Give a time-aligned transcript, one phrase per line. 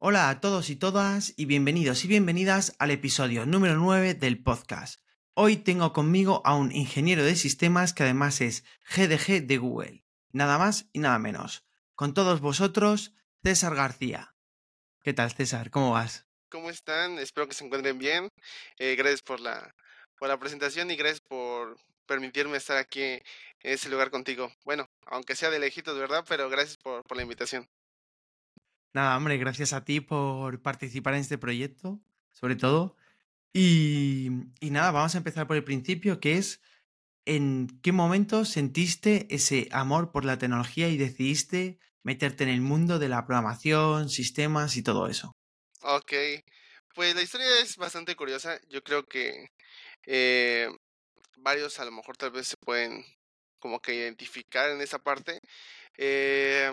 [0.00, 5.02] Hola a todos y todas y bienvenidos y bienvenidas al episodio número 9 del podcast.
[5.34, 8.62] Hoy tengo conmigo a un ingeniero de sistemas que además es
[8.94, 10.04] GDG de Google.
[10.30, 11.66] Nada más y nada menos.
[11.96, 14.36] Con todos vosotros, César García.
[15.02, 15.72] ¿Qué tal César?
[15.72, 16.28] ¿Cómo vas?
[16.48, 17.18] ¿Cómo están?
[17.18, 18.28] Espero que se encuentren bien.
[18.78, 19.74] Eh, gracias por la,
[20.16, 21.76] por la presentación y gracias por
[22.06, 23.22] permitirme estar aquí en
[23.62, 24.52] ese lugar contigo.
[24.64, 26.24] Bueno, aunque sea de lejitos, ¿verdad?
[26.28, 27.68] Pero gracias por, por la invitación.
[28.92, 32.00] Nada, hombre, gracias a ti por participar en este proyecto,
[32.32, 32.96] sobre todo.
[33.52, 34.28] Y,
[34.60, 36.60] nada, vamos a empezar por el principio, que es
[37.24, 42.98] en qué momento sentiste ese amor por la tecnología y decidiste meterte en el mundo
[42.98, 45.32] de la programación, sistemas y todo eso.
[45.82, 46.12] Ok,
[46.94, 48.58] pues la historia es bastante curiosa.
[48.68, 49.48] Yo creo que
[50.06, 50.68] eh,
[51.36, 53.04] varios a lo mejor tal vez se pueden
[53.58, 55.40] como que identificar en esa parte.
[55.96, 56.70] Eh,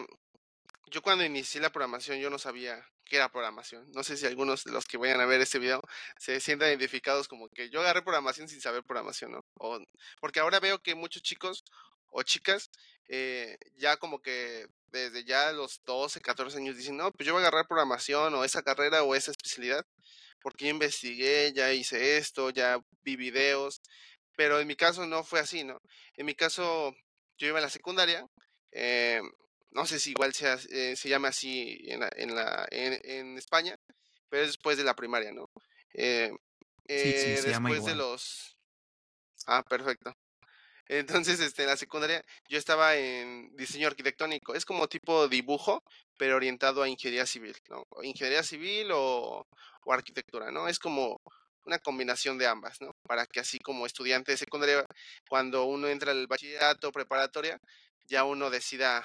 [0.91, 3.89] yo cuando inicié la programación yo no sabía qué era programación.
[3.93, 5.81] No sé si algunos de los que vayan a ver este video
[6.19, 9.45] se sientan identificados como que yo agarré programación sin saber programación, ¿no?
[9.55, 9.79] O,
[10.19, 11.63] porque ahora veo que muchos chicos
[12.09, 12.71] o chicas
[13.07, 17.43] eh, ya como que desde ya los 12, 14 años dicen, no, pues yo voy
[17.43, 19.85] a agarrar programación o esa carrera o esa especialidad
[20.45, 23.81] porque yo investigué, ya hice esto, ya vi videos,
[24.35, 25.81] pero en mi caso no fue así, ¿no?
[26.17, 26.95] En mi caso
[27.39, 28.27] yo iba a la secundaria,
[28.71, 29.21] eh,
[29.75, 33.77] no sé si igual sea, eh, se llama así en, la, en, la, en, España,
[34.29, 35.51] pero es después de la primaria, ¿no?
[35.93, 36.31] Eh,
[36.87, 38.57] sí, sí, eh, llama después de los...
[39.47, 40.15] Ah, perfecto.
[40.87, 44.55] Entonces, este, en la secundaria yo estaba en diseño arquitectónico.
[44.55, 45.83] Es como tipo dibujo,
[46.17, 47.85] pero orientado a ingeniería civil, ¿no?
[48.01, 49.45] Ingeniería civil o,
[49.83, 50.69] o arquitectura, ¿no?
[50.69, 51.21] Es como
[51.65, 52.95] una combinación de ambas, ¿no?
[53.05, 54.85] Para que así como estudiante de secundaria,
[55.27, 57.59] cuando uno entra al bachillerato preparatoria,
[58.05, 59.03] ya uno decida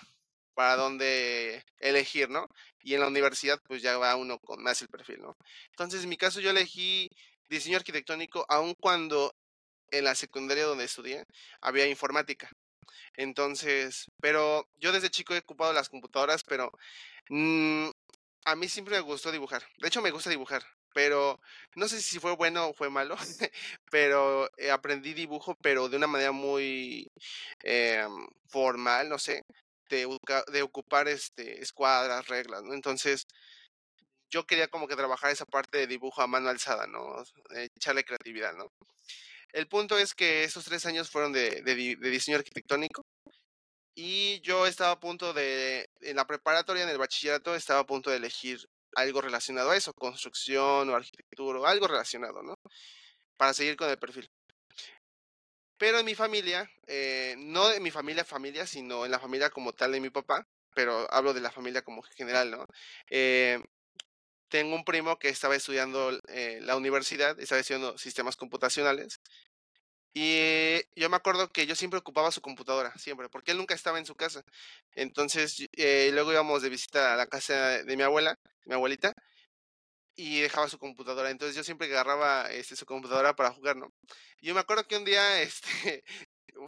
[0.55, 2.49] para dónde elegir, ¿no?
[2.83, 5.37] Y en la universidad pues ya va uno con más el perfil, ¿no?
[5.71, 7.09] Entonces en mi caso yo elegí
[7.49, 9.35] diseño arquitectónico aun cuando
[9.91, 11.25] en la secundaria donde estudié
[11.61, 12.51] había informática.
[13.15, 16.71] Entonces, pero yo desde chico he ocupado las computadoras, pero
[17.29, 17.89] mmm,
[18.45, 19.63] a mí siempre me gustó dibujar.
[19.79, 20.63] De hecho me gusta dibujar,
[20.95, 21.41] pero
[21.77, 23.17] no sé si fue bueno o fue malo,
[23.91, 27.11] pero eh, aprendí dibujo, pero de una manera muy
[27.65, 28.07] eh,
[28.49, 29.45] formal, no sé
[29.97, 32.75] de, ocupar este, escuadras, reglas, ¿no?
[32.75, 33.27] Entonces,
[34.31, 37.23] yo quería como que trabajar esa parte de dibujo a mano alzada, ¿no?
[37.77, 38.69] Echarle creatividad, ¿no?
[39.53, 41.63] El punto es que esos tres años fueron de
[42.01, 43.03] diseño arquitectónico
[43.95, 48.11] y yo estaba a punto de, en la preparatoria, en el bachillerato, estaba a punto
[48.11, 48.59] de elegir
[48.95, 52.55] algo relacionado a eso, construcción o arquitectura o algo relacionado, ¿no?
[53.37, 54.29] Para seguir con el perfil.
[55.81, 59.73] Pero en mi familia, eh, no de mi familia familia, sino en la familia como
[59.73, 62.67] tal de mi papá, pero hablo de la familia como general, ¿no?
[63.09, 63.59] Eh,
[64.51, 69.21] tengo un primo que estaba estudiando eh, la universidad, estaba estudiando sistemas computacionales.
[70.13, 73.99] Y yo me acuerdo que yo siempre ocupaba su computadora, siempre, porque él nunca estaba
[73.99, 74.45] en su casa.
[74.95, 79.15] Entonces, eh, luego íbamos de visita a la casa de mi abuela, mi abuelita,
[80.17, 81.31] y dejaba su computadora.
[81.31, 83.93] Entonces yo siempre agarraba este, su computadora para jugar, ¿no?
[84.43, 86.05] Yo me acuerdo que un día este,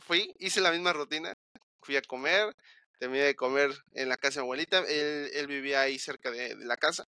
[0.01, 1.35] fui, hice la misma rutina,
[1.83, 2.55] fui a comer,
[2.99, 6.55] terminé de comer en la casa de mi abuelita, él, él vivía ahí cerca de,
[6.55, 7.05] de, la casa,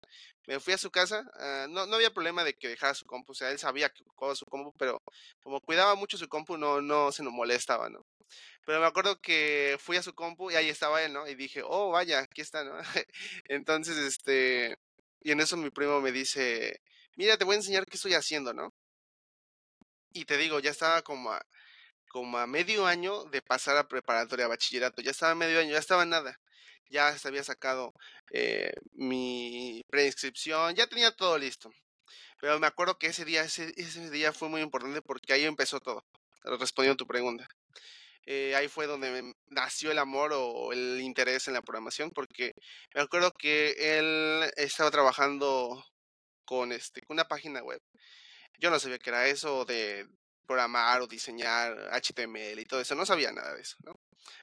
[0.46, 3.32] me fui a su casa, uh, no, no había problema de que dejara su compu,
[3.32, 5.02] o sea, él sabía que ocupaba su compu, pero
[5.42, 8.06] como cuidaba mucho su compu, no, no se nos molestaba, ¿no?
[8.64, 11.28] Pero me acuerdo que fui a su compu y ahí estaba él, ¿no?
[11.28, 12.72] Y dije, oh, vaya, aquí está, ¿no?
[13.48, 14.76] Entonces, este,
[15.24, 16.80] y en eso mi primo me dice,
[17.16, 18.72] mira, te voy a enseñar qué estoy haciendo, ¿no?
[20.12, 21.44] Y te digo, ya estaba como a,
[22.08, 26.04] como a medio año de pasar a preparatoria, bachillerato, ya estaba medio año, ya estaba
[26.04, 26.38] nada.
[26.90, 27.94] Ya había sacado
[28.32, 31.70] eh, mi preinscripción, ya tenía todo listo.
[32.40, 35.80] Pero me acuerdo que ese día, ese, ese día fue muy importante porque ahí empezó
[35.80, 36.04] todo,
[36.44, 37.48] respondiendo a tu pregunta.
[38.26, 42.54] Eh, ahí fue donde nació el amor o el interés en la programación, porque
[42.94, 45.84] me acuerdo que él estaba trabajando
[46.44, 47.80] con, este, una página web.
[48.58, 50.06] Yo no sabía qué era eso de
[50.46, 53.94] programar o diseñar HTML y todo eso, no sabía nada de eso, ¿no?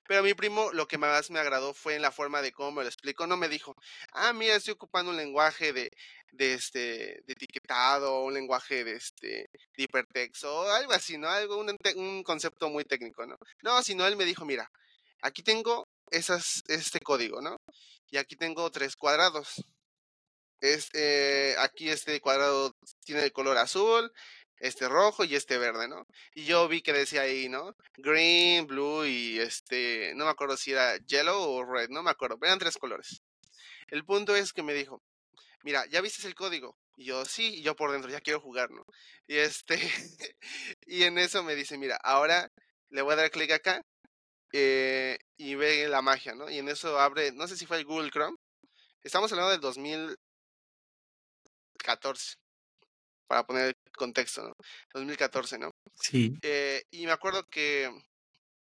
[0.07, 2.71] Pero a mi primo lo que más me agradó fue en la forma de cómo
[2.71, 3.27] me lo explicó.
[3.27, 3.75] No me dijo,
[4.13, 5.91] ah, mira, estoy ocupando un lenguaje de,
[6.31, 11.29] de este etiquetado, un lenguaje de este de hipertexto, algo así, ¿no?
[11.29, 13.37] Algo, un, concepto muy técnico, ¿no?
[13.61, 14.69] No, sino él me dijo, mira,
[15.21, 17.57] aquí tengo esas, este código, ¿no?
[18.11, 19.63] Y aquí tengo tres cuadrados.
[20.61, 22.73] Es, eh, aquí este cuadrado
[23.05, 24.11] tiene el color azul,
[24.59, 26.05] este rojo y este verde, ¿no?
[26.33, 27.75] Y yo vi que decía ahí, ¿no?
[27.97, 32.37] Green, blue y este, no me acuerdo si era yellow o red, no me acuerdo,
[32.41, 33.21] eran tres colores.
[33.87, 35.01] El punto es que me dijo,
[35.63, 36.77] mira, ¿ya viste el código?
[36.95, 38.85] Y yo, sí, y yo por dentro, ya quiero jugar, ¿no?
[39.27, 39.75] Y este,
[40.85, 42.51] y en eso me dice, mira, ahora
[42.89, 43.81] le voy a dar clic acá
[44.53, 46.49] eh, y ve la magia, ¿no?
[46.49, 48.37] Y en eso abre, no sé si fue el Google Chrome.
[49.03, 52.35] Estamos hablando del 2014,
[53.29, 54.53] para poner contexto, ¿no?
[54.95, 55.71] 2014, ¿no?
[55.93, 56.35] Sí.
[56.41, 57.87] Eh, y me acuerdo que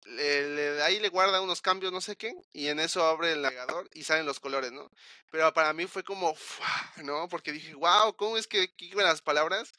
[0.05, 3.89] le, ahí le guarda unos cambios, no sé qué, y en eso abre el navegador
[3.93, 4.87] y salen los colores, ¿no?
[5.31, 6.35] Pero para mí fue como,
[7.03, 7.27] ¿no?
[7.29, 9.71] Porque dije, wow, ¿cómo es que aquí las palabras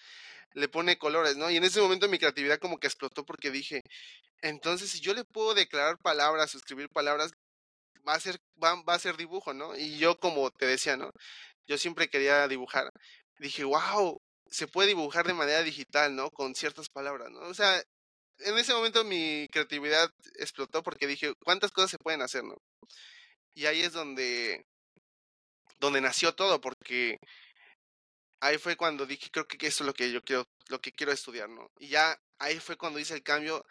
[0.55, 1.49] le pone colores, ¿no?
[1.50, 3.81] Y en ese momento mi creatividad como que explotó porque dije,
[4.43, 7.31] entonces si yo le puedo declarar palabras escribir palabras,
[8.06, 9.77] va a ser, va, va a ser dibujo, ¿no?
[9.77, 11.12] Y yo como te decía, ¿no?
[11.69, 12.91] Yo siempre quería dibujar.
[13.38, 14.20] Dije, wow,
[14.55, 16.31] se puede dibujar de manera digital, ¿no?
[16.31, 17.41] Con ciertas palabras, ¿no?
[17.41, 17.83] O sea,
[18.39, 20.09] en ese momento mi creatividad
[20.39, 22.55] explotó porque dije, ¿cuántas cosas se pueden hacer, no?
[23.55, 24.65] Y ahí es donde,
[25.81, 27.19] donde nació todo, porque
[28.41, 31.11] ahí fue cuando dije, creo que eso es lo que yo quiero, lo que quiero
[31.12, 31.69] estudiar, ¿no?
[31.81, 33.65] Y ya ahí fue cuando hice el cambio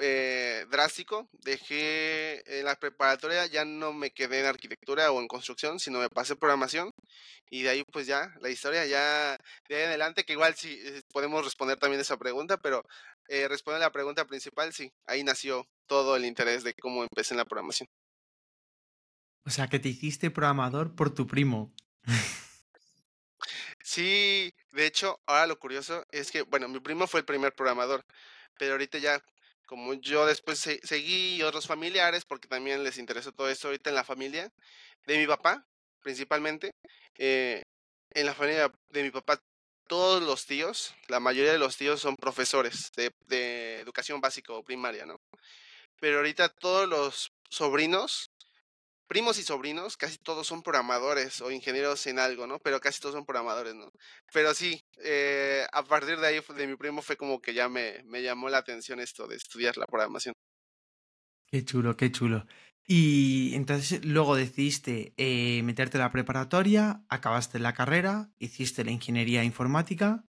[0.00, 1.28] eh, drástico.
[1.32, 6.08] Dejé en la preparatoria, ya no me quedé en arquitectura o en construcción, sino me
[6.08, 6.90] pasé programación.
[7.50, 9.36] Y de ahí, pues ya, la historia, ya
[9.68, 12.84] de ahí en adelante, que igual sí eh, podemos responder también esa pregunta, pero
[13.28, 17.34] eh, responde a la pregunta principal, sí, ahí nació todo el interés de cómo empecé
[17.34, 17.88] en la programación.
[19.44, 21.74] O sea, que te hiciste programador por tu primo.
[23.82, 28.04] sí, de hecho, ahora lo curioso es que, bueno, mi primo fue el primer programador,
[28.58, 29.20] pero ahorita ya,
[29.70, 34.02] como yo después seguí otros familiares, porque también les interesó todo esto ahorita en la
[34.02, 34.52] familia
[35.06, 35.64] de mi papá,
[36.02, 36.72] principalmente,
[37.16, 37.62] eh,
[38.12, 39.40] en la familia de mi papá
[39.86, 45.06] todos los tíos, la mayoría de los tíos son profesores de, educación básica o primaria,
[45.06, 45.20] ¿no?
[46.00, 48.29] Pero ahorita todos los sobrinos,
[49.10, 52.60] primos y sobrinos, casi todos son programadores o ingenieros en algo, ¿no?
[52.60, 53.90] Pero casi todos son programadores, ¿no?
[54.32, 58.04] Pero sí, eh, a partir de ahí, de mi primo, fue como que ya me,
[58.04, 60.32] me llamó la atención esto de estudiar la programación.
[61.50, 62.46] Qué chulo, qué chulo.
[62.86, 69.42] Y entonces luego decidiste eh, meterte en la preparatoria, acabaste la carrera, hiciste la ingeniería
[69.42, 70.24] informática,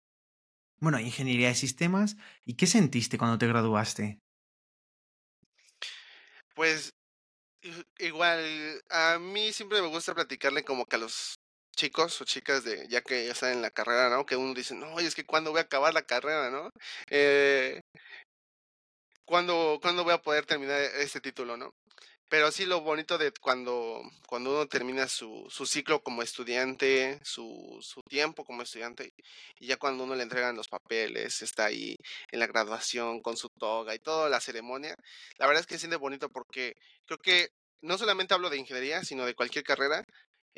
[0.80, 2.16] bueno, ingeniería de sistemas.
[2.46, 4.20] ¿Y qué sentiste cuando te graduaste?
[6.54, 6.94] Pues
[8.00, 11.40] igual, a mí siempre me gusta platicarle como que a los
[11.76, 14.26] chicos o chicas de ya que ya están en la carrera, ¿no?
[14.26, 16.72] Que uno dice, no, es que cuando voy a acabar la carrera, ¿no?
[17.10, 17.82] Eh,
[19.26, 21.74] ¿cuándo, ¿Cuándo voy a poder terminar este título, no?
[22.30, 27.78] Pero sí lo bonito de cuando, cuando uno termina su, su ciclo como estudiante, su,
[27.82, 29.14] su tiempo como estudiante,
[29.60, 31.96] y ya cuando uno le entregan los papeles, está ahí
[32.32, 34.96] en la graduación con su toga y toda la ceremonia,
[35.38, 36.76] la verdad es que siente bonito porque
[37.06, 37.50] creo que
[37.82, 40.04] no solamente hablo de ingeniería, sino de cualquier carrera,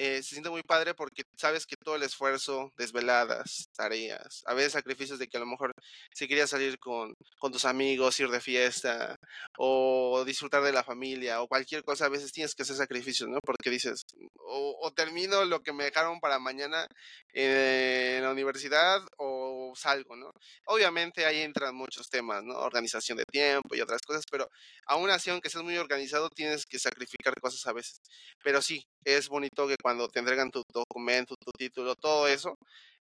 [0.02, 4.72] eh, se siente muy padre porque sabes que todo el esfuerzo, desveladas, tareas, a veces
[4.72, 5.74] sacrificios de que a lo mejor
[6.14, 9.18] si querías salir con, con tus amigos, ir de fiesta
[9.58, 13.40] o disfrutar de la familia o cualquier cosa, a veces tienes que hacer sacrificios, ¿no?
[13.44, 14.06] Porque dices,
[14.38, 16.88] o, termino lo que me dejaron para mañana
[17.34, 20.32] en la universidad o salgo, ¿no?
[20.66, 22.56] Obviamente ahí entran muchos temas, ¿no?
[22.56, 24.48] Organización de tiempo y otras cosas, pero
[24.86, 28.02] aún así, aunque seas muy organizado, tienes que sacrificar cosas a veces.
[28.44, 32.58] Pero sí, es bonito que cuando te entregan tu documento, tu título, todo eso,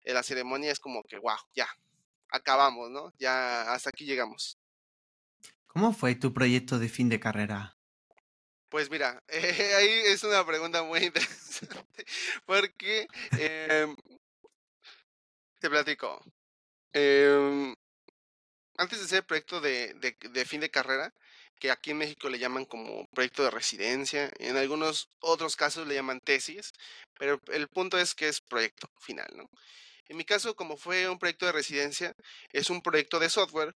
[0.05, 1.69] en la ceremonia es como que, wow, ya,
[2.31, 3.13] acabamos, ¿no?
[3.19, 4.59] Ya hasta aquí llegamos.
[5.67, 7.77] ¿Cómo fue tu proyecto de fin de carrera?
[8.69, 12.05] Pues mira, ahí es una pregunta muy interesante,
[12.47, 13.07] porque
[13.39, 13.95] em,
[15.61, 16.23] te platico.
[16.99, 17.75] Em,
[18.79, 19.93] antes de el proyecto de,
[20.33, 21.13] de, fin de carrera,
[21.59, 25.95] que aquí en México le llaman como proyecto de residencia, en algunos otros casos le
[25.95, 26.73] llaman tesis,
[27.19, 29.51] pero el punto es que es proyecto final, ¿no?
[30.09, 32.15] En mi caso, como fue un proyecto de residencia,
[32.53, 33.75] es un proyecto de software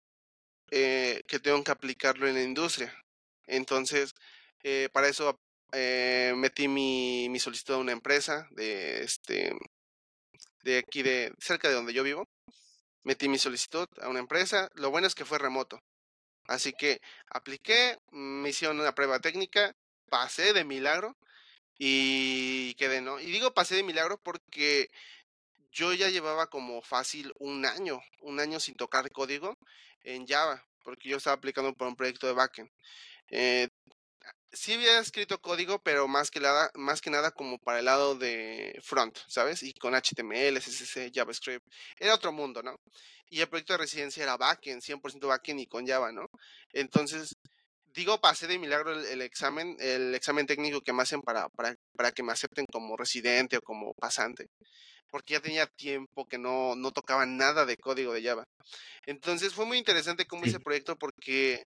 [0.70, 2.94] eh, que tengo que aplicarlo en la industria.
[3.46, 4.14] Entonces,
[4.62, 5.38] eh, para eso
[5.72, 9.52] eh, metí mi, mi, solicitud a una empresa de este
[10.62, 12.28] de aquí de cerca de donde yo vivo.
[13.02, 14.70] Metí mi solicitud a una empresa.
[14.74, 15.80] Lo bueno es que fue remoto.
[16.46, 19.74] Así que apliqué, me hicieron una prueba técnica,
[20.08, 21.16] pasé de milagro
[21.78, 23.20] y quedé, ¿no?
[23.20, 24.90] Y digo pasé de milagro porque
[25.72, 29.56] yo ya llevaba como fácil un año, un año sin tocar código
[30.02, 32.70] en Java, porque yo estaba aplicando por un proyecto de backend.
[33.30, 33.68] Eh,
[34.52, 38.14] sí había escrito código, pero más que nada, más que nada como para el lado
[38.16, 39.62] de front, ¿sabes?
[39.62, 41.64] Y con HTML, CSS, JavaScript.
[41.98, 42.76] Era otro mundo, ¿no?
[43.30, 46.26] Y el proyecto de residencia era backend, 100% backend y con Java, ¿no?
[46.72, 47.34] Entonces,
[47.94, 51.74] digo, pasé de milagro el, el, examen, el examen técnico que me hacen para, para,
[51.96, 54.46] para que me acepten como residente o como pasante,
[55.10, 58.44] porque ya tenía tiempo que no, no tocaba nada de código de Java.
[59.06, 60.48] Entonces fue muy interesante cómo Sí.
[60.48, 61.64] hice el proyecto porque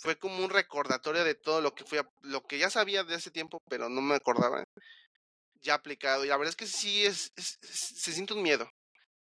[0.00, 3.16] fue como un recordatorio de todo lo que fui a- lo que ya sabía de
[3.16, 4.64] ese tiempo, pero no me acordaba,
[5.62, 6.24] ya aplicado.
[6.24, 8.70] Y la verdad es que sí es, es- es- se siente un miedo.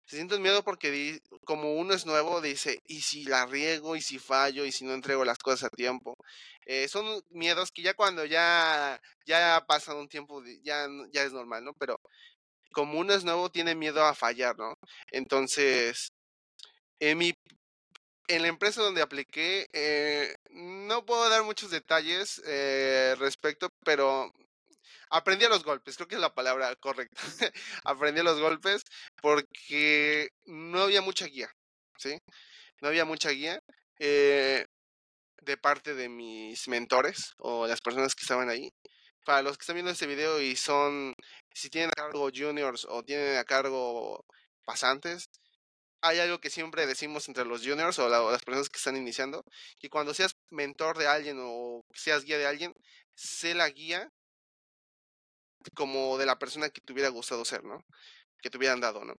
[0.06, 3.96] Se siente un miedo porque di- como uno es nuevo, dice, ¿y si la riego?
[3.96, 4.64] ¿Y si fallo?
[4.66, 6.16] ¿Y si no entrego las cosas a tiempo?
[6.66, 11.32] Eh, son miedos que ya cuando ya, ya ha pasado un tiempo, ya, ya es
[11.32, 11.74] normal, ¿no?
[11.74, 12.00] Pero
[12.72, 14.74] como uno es nuevo, tiene miedo a fallar, ¿no?
[15.12, 16.10] Entonces,
[17.00, 17.34] en mi
[18.28, 24.32] en la empresa donde apliqué, eh, no puedo dar muchos detalles eh, respecto, pero
[25.10, 27.20] aprendí a los golpes, creo que es la palabra correcta.
[27.84, 28.82] aprendí a los golpes
[29.20, 31.50] porque no había mucha guía,
[31.96, 32.18] ¿sí?
[32.80, 33.60] No había mucha guía
[33.98, 34.66] eh,
[35.42, 38.72] de parte de mis mentores o las personas que estaban ahí.
[39.24, 41.14] Para los que están viendo este video y son,
[41.52, 44.24] si tienen a cargo juniors o tienen a cargo
[44.64, 45.28] pasantes,
[46.00, 48.96] hay algo que siempre decimos entre los juniors o, la, o, las personas que están
[48.96, 49.44] iniciando,
[49.78, 52.74] que cuando seas mentor de alguien o seas guía de alguien,
[53.14, 54.08] sé la guía
[55.74, 57.84] como de la persona que te hubiera gustado ser, ¿no?
[58.40, 59.14] Que te hubieran dado, ¿no?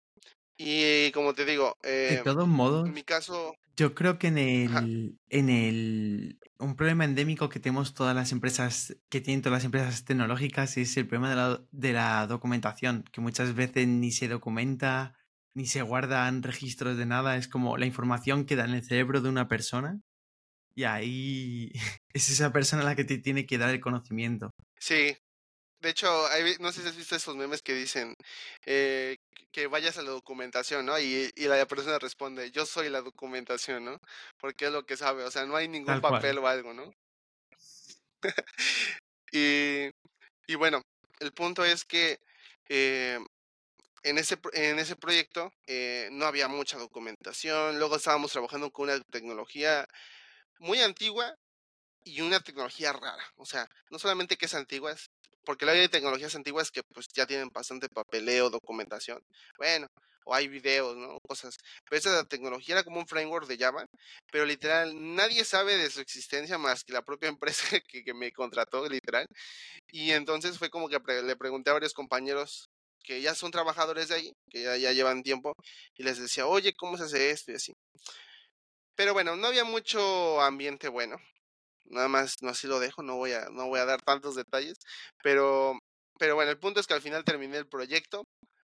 [0.58, 4.80] Y como te digo, De eh, todos en mi caso, yo creo que en ajá,
[4.80, 9.64] el, en el, un problema endémico que tenemos todas las empresas, que tienen todas las
[9.64, 14.28] empresas tecnológicas es el problema de la, de la documentación, que muchas veces ni se
[14.28, 15.16] documenta,
[15.60, 19.28] ni se guardan registros de nada, es como la información queda en el cerebro de
[19.28, 20.00] una persona
[20.74, 21.70] y ahí
[22.13, 24.51] es esa persona la que te tiene que dar el conocimiento.
[24.80, 25.18] sí.
[25.82, 28.13] De hecho, hay, no sé si has visto esos memes que dicen
[28.66, 29.16] eh,
[29.50, 31.00] que vayas a la documentación, ¿no?
[31.00, 33.98] Y, y, la persona responde, yo soy la documentación, ¿no?
[34.42, 36.44] Porque es lo que sabe, o sea, no hay ningún Tal papel cual.
[36.44, 36.94] o algo, ¿no?
[39.32, 39.89] y,
[40.48, 40.82] y, bueno,
[41.22, 42.20] el punto es que
[42.68, 43.20] eh,
[44.03, 49.00] en, ese, en ese proyecto eh, no había mucha documentación, luego estábamos trabajando con una
[49.12, 49.88] tecnología
[50.60, 51.36] muy antigua
[52.03, 54.96] y una tecnología rara, o sea, no solamente que es antigua,
[55.46, 59.20] porque hay tecnologías antiguas que pues ya tienen bastante papeleo, documentación,
[59.58, 59.88] bueno,
[60.25, 61.20] o hay videos, ¿no?
[61.27, 61.58] Cosas.
[61.89, 63.86] Pero esa tecnología era como un framework de Java,
[64.32, 68.32] pero literal, nadie sabe de su existencia más que la propia empresa que, que me
[68.32, 69.25] contrató, literal.
[69.91, 72.70] Y entonces fue como que le pregunté a varios compañeros
[73.03, 75.53] que ya son trabajadores de ahí, que ya, ya llevan tiempo,
[75.96, 77.51] y les decía, oye, ¿cómo se hace esto?
[77.51, 77.74] Y así.
[78.96, 81.18] Pero bueno, no había mucho ambiente bueno
[81.89, 84.77] nada más no así lo dejo, no voy a, no voy a dar tantos detalles,
[85.24, 85.77] pero,
[86.20, 88.25] pero bueno, el punto es que al final terminé el proyecto,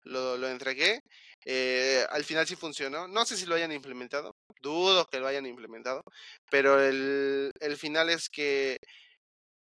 [0.03, 1.01] lo, lo entregué,
[1.45, 5.45] eh, al final sí funcionó, no sé si lo hayan implementado, dudo que lo hayan
[5.45, 6.03] implementado,
[6.49, 8.77] pero el, el final es que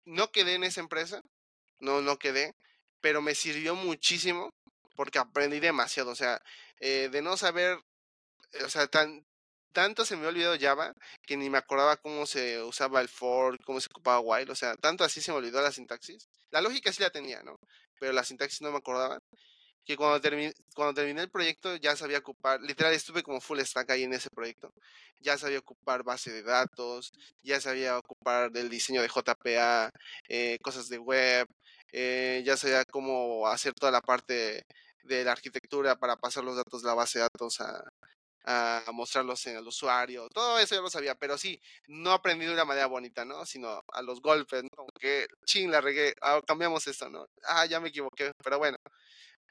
[0.06, 1.22] no quedé en esa empresa,
[1.80, 2.54] no, no quedé,
[3.02, 4.52] pero me sirvió muchísimo
[4.96, 6.42] porque aprendí demasiado, o sea,
[6.80, 7.80] eh, de no saber,
[8.66, 9.26] o sea, tan,
[9.72, 10.94] tanto se me había olvidado Java
[11.24, 14.76] que ni me acordaba cómo se usaba el for, cómo se ocupaba while, o sea,
[14.76, 16.28] tanto así se me olvidó la sintaxis.
[16.52, 17.58] La lógica sí la tenía, ¿no?
[18.00, 19.20] Pero la sintaxis no me acordaba.
[19.86, 23.90] Que cuando, terminé, cuando terminé el proyecto ya sabía ocupar, literal estuve como full stack
[23.90, 24.72] ahí en ese proyecto.
[25.20, 27.12] Ya sabía ocupar base de datos,
[27.44, 29.92] ya sabía ocupar del diseño de JPA,
[30.30, 31.48] eh, cosas de web,
[31.92, 34.66] eh, ya sabía cómo hacer toda la parte
[35.04, 37.84] de la arquitectura para pasar los datos de la base de datos a,
[38.92, 42.66] mostrarlos en el usuario, todo eso ya lo sabía, pero sí, no aprendí de una
[42.66, 43.46] manera bonita, ¿no?
[43.46, 44.70] Sino a los golpes, ¿no?
[44.76, 47.28] Como que, ching, la regué, ah, cambiamos esto, ¿no?
[47.44, 48.78] Ah, ya me equivoqué, pero bueno.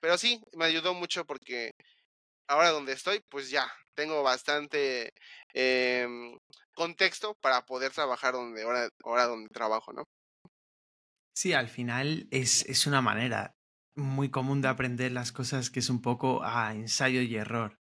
[0.01, 1.73] Pero sí, me ayudó mucho porque
[2.49, 5.13] ahora donde estoy, pues ya, tengo bastante
[5.55, 6.09] eh,
[6.75, 10.05] contexto para poder trabajar donde ahora, ahora donde trabajo, ¿no?
[11.41, 13.57] Sí, al final es, es una manera
[13.95, 17.81] muy común de aprender las cosas que es un poco a ensayo y error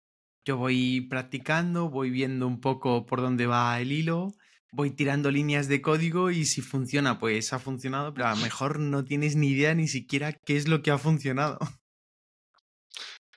[0.46, 4.34] yo voy practicando, voy viendo un poco por dónde va el hilo,
[4.72, 8.80] voy tirando líneas de código y si funciona, pues ha funcionado, pero a lo mejor
[8.80, 11.60] no tienes ni idea ni siquiera qué es lo que ha funcionado.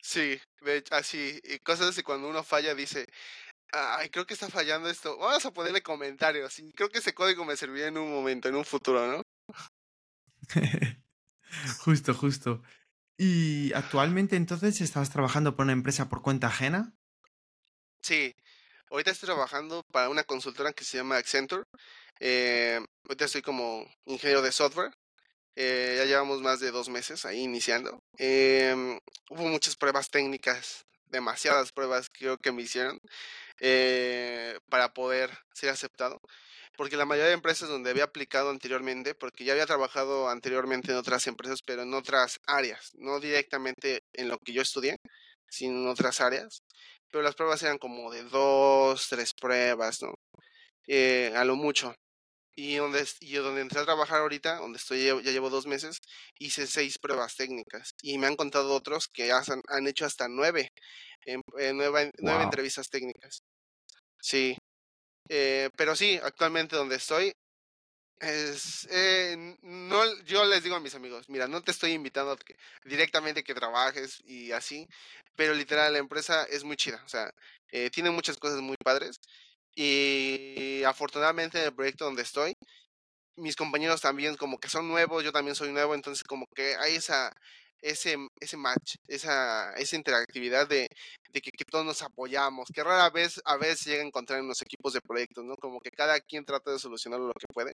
[0.08, 0.40] Sí,
[0.92, 3.06] así, y cosas de cuando uno falla dice,
[3.72, 7.44] ay, creo que está fallando esto, vamos a ponerle comentarios, y creo que ese código
[7.44, 9.22] me serviría en un momento, en un futuro, ¿no?
[11.78, 12.62] justo, justo.
[13.18, 16.94] ¿Y actualmente entonces estabas trabajando por una empresa por cuenta ajena?
[18.02, 18.34] Sí,
[18.90, 21.64] ahorita estoy trabajando para una consultora que se llama Accenture.
[22.20, 24.92] Eh, ahorita estoy como ingeniero de software.
[25.56, 27.98] Eh, ya llevamos más de dos meses ahí iniciando.
[28.18, 29.00] Eh,
[29.30, 33.00] hubo muchas pruebas técnicas, demasiadas pruebas creo que me hicieron
[33.60, 36.20] eh, para poder ser aceptado.
[36.76, 40.98] Porque la mayoría de empresas donde había aplicado anteriormente, porque ya había trabajado anteriormente en
[40.98, 44.96] otras empresas, pero en otras áreas, no directamente en lo que yo estudié,
[45.48, 46.62] sino en otras áreas,
[47.10, 50.14] pero las pruebas eran como de dos, tres pruebas, ¿no?
[50.86, 51.94] Eh, a lo mucho.
[52.58, 56.00] Y donde, y donde entré a trabajar ahorita, donde estoy ya llevo dos meses,
[56.38, 57.90] hice seis pruebas técnicas.
[58.02, 60.72] Y me han contado otros que han, han hecho hasta nueve,
[61.26, 61.42] en,
[61.76, 63.42] nueve entrevistas técnicas.
[64.20, 64.56] Sí.
[65.28, 67.32] Eh, pero sí, actualmente donde estoy,
[68.20, 72.56] es, eh, no, yo les digo a mis amigos, mira, no te estoy invitando que,
[72.84, 74.88] directamente que trabajes y así,
[75.36, 77.32] pero literal la empresa es muy chida, o sea,
[77.72, 79.20] eh, tiene muchas cosas muy padres
[79.74, 82.56] y afortunadamente en el proyecto donde estoy,
[83.36, 86.96] mis compañeros también como que son nuevos, yo también soy nuevo, entonces como que hay
[86.96, 87.32] esa,
[87.86, 90.88] ese, ese match, esa, esa interactividad de,
[91.30, 94.48] de que, que, todos nos apoyamos, que rara vez a veces llega a encontrar en
[94.48, 95.54] los equipos de proyectos, ¿no?
[95.56, 97.74] Como que cada quien trata de solucionar lo que puede.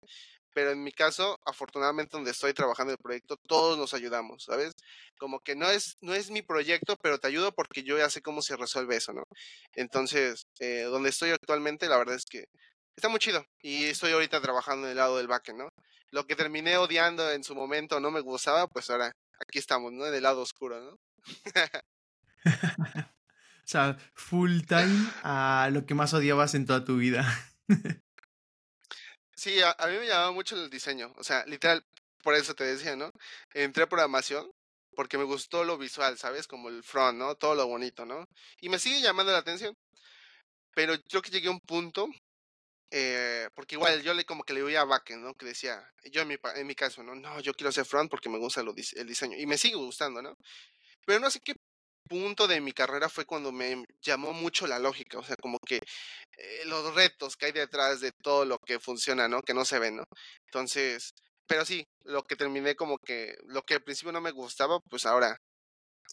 [0.53, 4.73] Pero en mi caso, afortunadamente donde estoy trabajando el proyecto, todos nos ayudamos, ¿sabes?
[5.19, 8.21] Como que no es, no es mi proyecto, pero te ayudo porque yo ya sé
[8.21, 9.23] cómo se resuelve eso, ¿no?
[9.75, 12.45] Entonces, eh, donde estoy actualmente, la verdad es que
[12.95, 13.45] está muy chido.
[13.61, 15.69] Y estoy ahorita trabajando en el lado del backend, ¿no?
[16.11, 20.05] Lo que terminé odiando en su momento no me gustaba, pues ahora aquí estamos, ¿no?
[20.05, 20.99] En el lado oscuro, ¿no?
[22.45, 27.25] o sea, full time a lo que más odiabas en toda tu vida.
[29.35, 31.13] sí, a, mí me llamaba mucho el diseño.
[31.17, 31.85] O sea, literal,
[32.23, 33.11] por eso te decía, ¿no?
[33.53, 34.49] Entré a programación
[34.95, 36.47] porque me gustó lo visual, ¿sabes?
[36.47, 37.35] Como el front, ¿no?
[37.35, 38.27] Todo lo bonito, ¿no?
[38.59, 39.75] Y me sigue llamando la atención.
[40.73, 42.07] Pero yo que llegué a un punto
[42.91, 45.33] eh, porque igual yo le como que le oía a backend, ¿no?
[45.35, 47.15] Que decía, yo en mi, en mi caso, ¿no?
[47.15, 49.37] No, yo quiero ser front porque me gusta lo, el diseño.
[49.37, 50.35] Y me sigue gustando, ¿no?
[51.05, 51.53] Pero no sé qué
[52.09, 55.77] punto de mi carrera fue cuando me llamó mucho la lógica, o sea, como que
[55.77, 59.41] eh, los retos que hay detrás de todo lo que funciona, ¿no?
[59.43, 60.03] Que no se ven, ¿no?
[60.45, 61.13] Entonces,
[61.47, 65.05] pero sí, lo que terminé como que, lo que al principio no me gustaba, pues
[65.05, 65.37] ahora,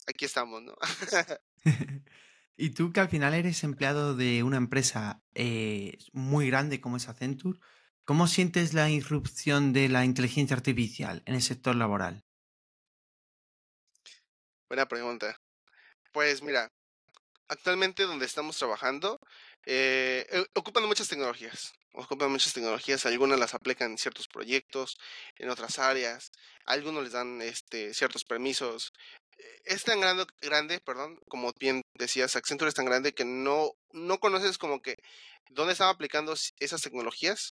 [0.07, 0.75] aquí estamos, ¿no?
[2.59, 7.07] Y tú que al final eres empleado de una empresa eh, muy grande como es
[7.07, 7.59] Accenture,
[8.03, 12.25] ¿cómo sientes la irrupción de la inteligencia artificial en el sector laboral?
[14.67, 15.39] Buena pregunta.
[16.11, 16.71] Pues mira,
[17.47, 19.19] actualmente donde estamos trabajando
[19.69, 21.73] eh, eh, ocupan muchas tecnologías.
[21.93, 24.97] Ocupan muchas tecnologías, algunas las aplican en ciertos proyectos,
[25.35, 26.31] en otras áreas,
[26.65, 28.93] algunos les dan este, ciertos permisos,
[29.65, 34.19] es tan grande, grande, perdón, como bien decías, Accenture es tan grande que no, no
[34.19, 34.97] conoces como que
[35.49, 37.53] dónde están aplicando esas tecnologías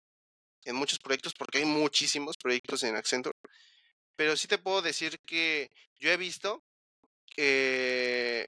[0.64, 3.36] en muchos proyectos, porque hay muchísimos proyectos en Accenture.
[4.16, 6.62] Pero sí te puedo decir que yo he visto
[7.34, 8.46] que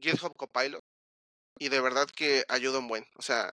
[0.00, 0.82] GitHub Copilot
[1.58, 3.06] y de verdad que ayuda un buen.
[3.16, 3.52] O sea,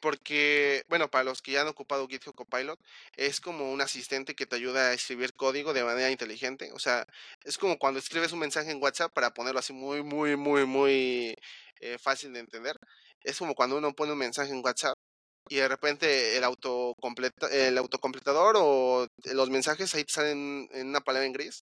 [0.00, 2.80] porque, bueno, para los que ya han ocupado GitHub Copilot,
[3.16, 6.72] es como un asistente que te ayuda a escribir código de manera inteligente.
[6.72, 7.06] O sea,
[7.44, 11.36] es como cuando escribes un mensaje en WhatsApp para ponerlo así muy, muy, muy, muy
[11.80, 12.76] eh, fácil de entender.
[13.22, 14.96] Es como cuando uno pone un mensaje en WhatsApp
[15.48, 21.00] y de repente el, autocompleta, el autocompletador o los mensajes ahí te salen en una
[21.00, 21.64] palabra en gris.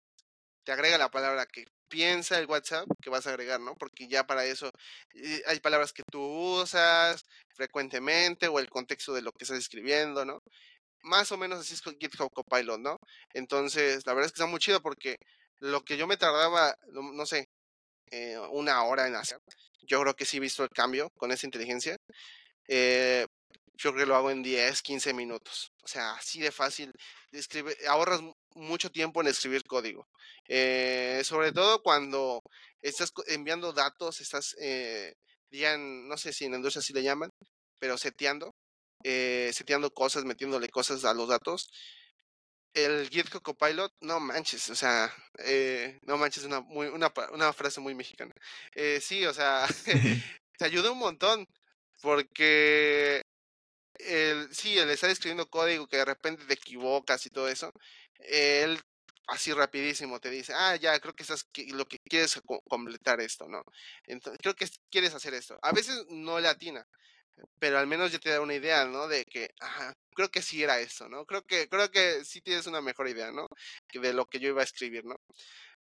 [0.65, 3.77] Te agrega la palabra que piensa el WhatsApp que vas a agregar, ¿no?
[3.77, 4.71] Porque ya para eso
[5.15, 7.25] eh, hay palabras que tú usas
[7.55, 10.43] frecuentemente o el contexto de lo que estás escribiendo, ¿no?
[11.03, 12.99] Más o menos así es con GitHub Copilot, ¿no?
[13.35, 15.19] Entonces, la verdad es que está muy chido porque
[15.59, 17.49] lo que yo me tardaba, no, sé,
[18.11, 19.39] eh, una hora en hacer,
[19.83, 21.97] yo creo que sí he visto el cambio con esa inteligencia.
[22.69, 23.27] Eh,
[23.75, 25.73] yo creo que lo hago en 10, 15 minutos.
[25.83, 26.93] O sea, así de fácil.
[27.33, 28.21] Escribe, ahorras
[28.55, 30.07] mucho tiempo en escribir código.
[30.49, 32.43] Eh, sobre todo cuando
[32.83, 35.15] estás enviando datos, estás, eh,
[35.79, 37.31] no sé si en la industria así le llaman,
[37.79, 38.55] pero seteando,
[39.05, 41.71] eh, seteando cosas, metiéndole cosas a los datos.
[42.75, 47.81] El GitHub Copilot, no manches, o sea, eh, no manches, una, muy, una, una frase
[47.81, 48.33] muy mexicana.
[48.75, 49.67] Eh, sí, o sea,
[50.59, 51.47] te ayuda un montón,
[52.01, 53.23] porque
[53.99, 57.73] el, sí, el estar escribiendo código que de repente te equivocas y todo eso,
[58.23, 58.81] él
[59.31, 63.63] así rapidísimo te dice, ah, ya, creo que estás, lo que quieres completar esto, ¿no?
[64.07, 65.59] Entonces, creo que quieres hacer esto.
[65.63, 66.87] A veces no le atina,
[67.59, 69.09] pero al menos ya te da una idea, ¿no?
[69.09, 71.25] De que, ah, creo que sí era eso, ¿no?
[71.27, 73.47] Creo que, creo que sí tienes una mejor idea, ¿no?
[73.93, 75.17] De lo que yo iba a escribir, ¿no?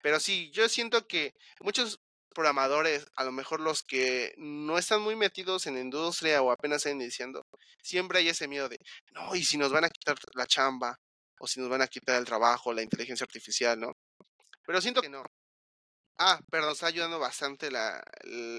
[0.02, 2.00] Pero sí, yo siento que muchos
[2.34, 6.78] programadores, a lo mejor los que no están muy metidos en la industria o apenas
[6.78, 7.46] están iniciando,
[7.82, 8.78] siempre hay ese miedo de,
[9.12, 10.98] no, y si nos van a quitar la chamba,
[11.42, 13.96] o si nos van a quitar el trabajo, la inteligencia artificial, ¿no?
[14.64, 15.24] Pero siento que no.
[16.16, 18.00] Ah, perdón, está ayudando bastante la,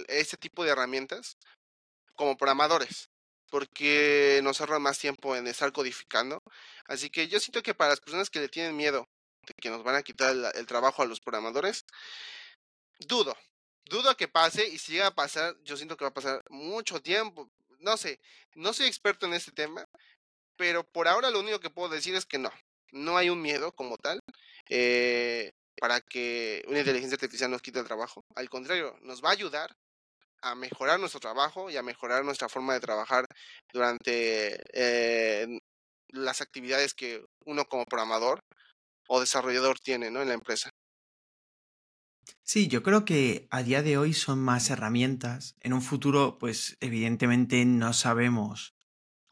[0.09, 1.37] este tipo de herramientas
[2.15, 3.09] como programadores.
[3.49, 6.41] porque nos ahorra más tiempo en estar codificando.
[6.87, 9.07] Así que yo siento que para las personas que le tienen miedo
[9.47, 11.85] de que nos van a quitar el, el trabajo a los programadores,
[12.99, 13.37] dudo,
[13.85, 17.01] dudo que pase y si llega a pasar, yo siento que va a pasar mucho
[17.01, 17.49] tiempo.
[17.79, 18.19] No sé,
[18.55, 19.87] no soy experto en este tema,
[20.57, 22.51] pero por ahora lo único que puedo decir es que no,
[22.93, 24.19] no hay un miedo como tal
[24.69, 28.23] eh, para que una inteligencia artificial nos quite el trabajo.
[28.35, 29.75] Al contrario, nos va a ayudar
[30.41, 33.25] a mejorar nuestro trabajo y a mejorar nuestra forma de trabajar
[33.71, 35.59] durante eh,
[36.09, 38.41] las actividades que uno como programador
[39.07, 40.21] o desarrollador tiene ¿no?
[40.21, 40.69] en la empresa.
[42.41, 45.55] Sí, yo creo que a día de hoy son más herramientas.
[45.61, 48.72] En un futuro, pues evidentemente no sabemos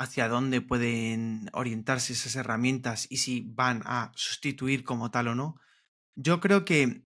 [0.01, 5.55] hacia dónde pueden orientarse esas herramientas y si van a sustituir como tal o no.
[6.15, 7.05] Yo creo que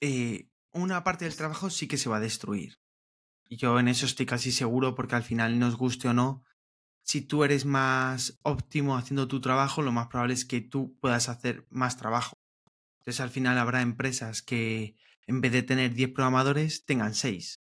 [0.00, 2.78] eh, una parte del trabajo sí que se va a destruir.
[3.48, 6.42] Y yo en eso estoy casi seguro porque al final nos guste o no,
[7.02, 11.28] si tú eres más óptimo haciendo tu trabajo, lo más probable es que tú puedas
[11.28, 12.38] hacer más trabajo.
[13.00, 17.60] Entonces al final habrá empresas que en vez de tener 10 programadores tengan 6.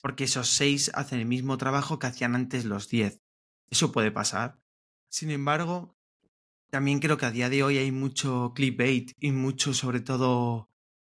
[0.00, 3.20] Porque esos 6 hacen el mismo trabajo que hacían antes los 10.
[3.70, 4.60] Eso puede pasar.
[5.08, 5.96] Sin embargo,
[6.70, 10.68] también creo que a día de hoy hay mucho clickbait y mucho sobre todo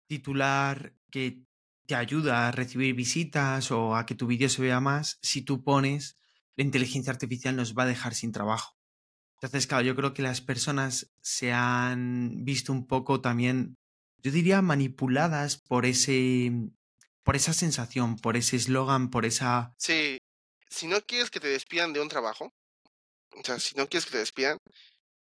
[0.08, 1.44] titular que
[1.86, 5.64] te ayuda a recibir visitas o a que tu vídeo se vea más si tú
[5.64, 6.18] pones
[6.56, 8.78] la inteligencia artificial nos va a dejar sin trabajo.
[9.36, 13.78] Entonces, claro, yo creo que las personas se han visto un poco también,
[14.20, 16.52] yo diría, manipuladas por ese,
[17.24, 19.74] por esa sensación, por ese eslogan, por esa...
[19.78, 20.18] Sí,
[20.72, 22.54] si no quieres que te despidan de un trabajo,
[23.32, 24.58] o sea, si no quieres que te despidan,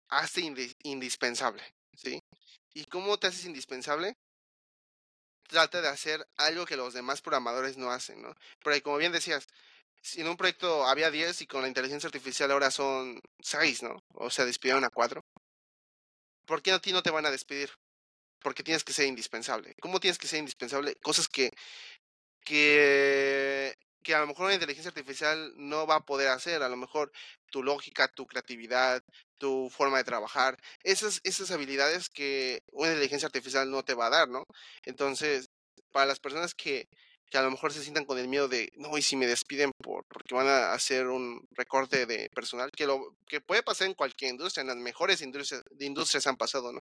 [0.09, 0.40] hazte
[0.83, 1.62] indispensable,
[1.94, 2.20] ¿sí?
[2.75, 4.16] ¿Y cómo te haces indispensable?
[5.49, 8.35] Trata de hacer algo que los demás programadores no hacen, ¿no?
[8.62, 9.46] Porque como bien decías,
[10.03, 14.03] si en un proyecto había 10 y con la inteligencia artificial ahora son 6, ¿no?
[14.14, 15.22] O sea, despidieron a 4.
[16.46, 17.70] ¿Por qué a ti no te van a despedir?
[18.40, 19.75] Porque tienes que ser indispensable.
[19.81, 20.94] ¿Cómo tienes que ser indispensable?
[20.96, 21.51] Cosas que,
[22.44, 23.75] que,
[24.06, 26.62] que a lo mejor una inteligencia artificial no va a poder hacer.
[26.62, 27.10] A lo mejor
[27.50, 29.02] tu lógica, tu creatividad,
[29.36, 34.10] tu forma de trabajar, esas, esas habilidades que una inteligencia artificial no te va a
[34.10, 34.44] dar, ¿no?
[34.84, 35.50] Entonces,
[35.90, 36.88] para las personas que,
[37.28, 39.72] que a lo mejor se sientan con el miedo de, no, y si me despiden
[39.82, 43.94] por, porque van a hacer un recorte de personal, que, lo, que puede pasar en
[43.94, 46.80] cualquier industria, en las mejores industrias, industrias han pasado, ¿no?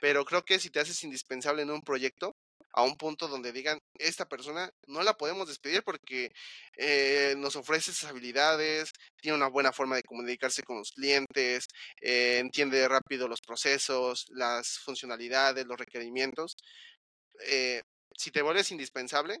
[0.00, 2.34] Pero creo que si te haces indispensable en un proyecto,
[2.78, 6.30] a un punto donde digan, esta persona no la podemos despedir porque
[6.76, 11.66] eh, nos ofrece esas habilidades, tiene una buena forma de comunicarse con los clientes,
[12.00, 16.56] eh, entiende rápido los procesos, las funcionalidades, los requerimientos.
[17.48, 17.82] Eh,
[18.16, 19.40] si te vuelves indispensable,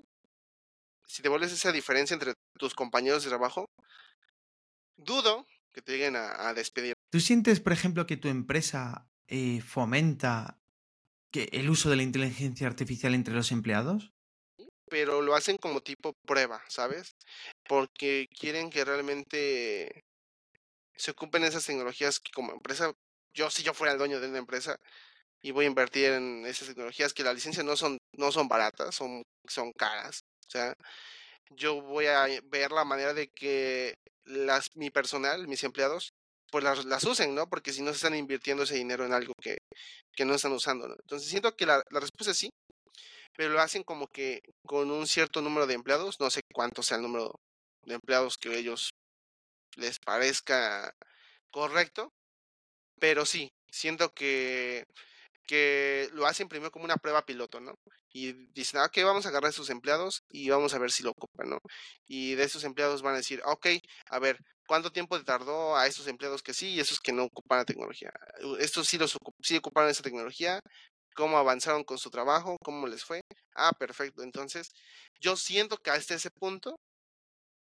[1.06, 3.66] si te vuelves esa diferencia entre tus compañeros de trabajo,
[4.96, 6.94] dudo que te lleguen a, despedir.
[7.12, 9.08] ¿Tú sientes, por ejemplo, que tu empresa
[9.64, 10.57] fomenta
[11.30, 14.12] que el uso de la inteligencia artificial entre los empleados?
[14.90, 17.16] Pero lo hacen como tipo prueba, ¿sabes?
[17.68, 20.04] Porque quieren que realmente
[20.96, 22.92] se ocupen esas tecnologías que como empresa,
[23.34, 24.76] yo si yo fuera el dueño de una empresa
[25.40, 28.94] y voy a invertir en esas tecnologías que las licencias no son, no son baratas,
[28.94, 30.22] son, son caras.
[30.46, 30.74] O sea,
[31.50, 33.94] yo voy a ver la manera de que
[34.74, 36.12] mi personal, mis empleados,
[36.50, 37.48] pues las, usen, ¿no?
[37.48, 39.58] Porque si no se están invirtiendo ese dinero en algo que,
[40.12, 40.94] que no están usando, ¿no?
[41.00, 42.50] Entonces siento que la, la respuesta es sí,
[43.36, 46.96] pero lo hacen como que con un cierto número de empleados, no sé cuánto sea
[46.96, 47.40] el número
[47.84, 48.90] de empleados que ellos
[49.76, 50.92] les parezca
[51.50, 52.12] correcto,
[53.00, 54.84] pero sí, siento que
[55.48, 57.74] que lo hacen primero como una prueba piloto, ¿no?
[58.12, 61.02] Y dicen, ah, ok, vamos a agarrar a esos empleados y vamos a ver si
[61.02, 61.58] lo ocupan, ¿no?
[62.06, 63.66] Y de esos empleados van a decir, ok,
[64.10, 67.58] a ver, ¿cuánto tiempo tardó a esos empleados que sí y esos que no ocupan
[67.58, 68.12] la tecnología?
[68.60, 70.60] Estos sí, los sí ocuparon esa tecnología,
[71.16, 72.56] ¿cómo avanzaron con su trabajo?
[72.62, 73.22] ¿Cómo les fue?
[73.54, 74.22] Ah, perfecto.
[74.22, 74.70] Entonces,
[75.20, 76.76] yo siento que hasta ese punto,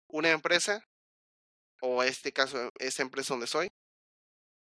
[0.09, 0.83] una empresa,
[1.81, 3.69] o este caso, esta empresa donde soy,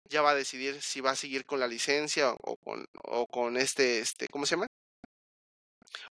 [0.09, 3.57] ya va a decidir si va a seguir con la licencia o, con, o con
[3.57, 4.67] este, este, ¿cómo se llama?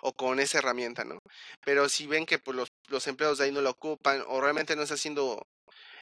[0.02, 1.20] O con esa herramienta, ¿no?
[1.66, 4.76] Pero si ven que pues, los, los empleados de ahí no lo ocupan o realmente
[4.76, 5.42] no está siendo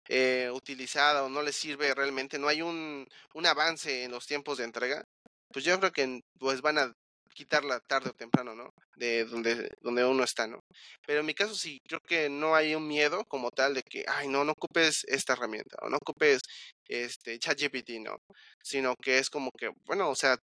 [0.09, 4.57] eh, utilizada o no les sirve realmente, no hay un, un avance en los tiempos
[4.57, 5.03] de entrega,
[5.51, 6.93] pues yo creo que pues van a
[7.33, 8.73] quitarla tarde o temprano, ¿no?
[8.95, 10.59] De donde, donde uno está, ¿no?
[11.05, 14.05] Pero en mi caso sí, creo que no hay un miedo como tal de que,
[14.07, 16.41] ay, no, no ocupes esta herramienta o no ocupes
[16.87, 18.17] este ChatGPT, ¿no?
[18.61, 20.37] Sino que es como que, bueno, o sea,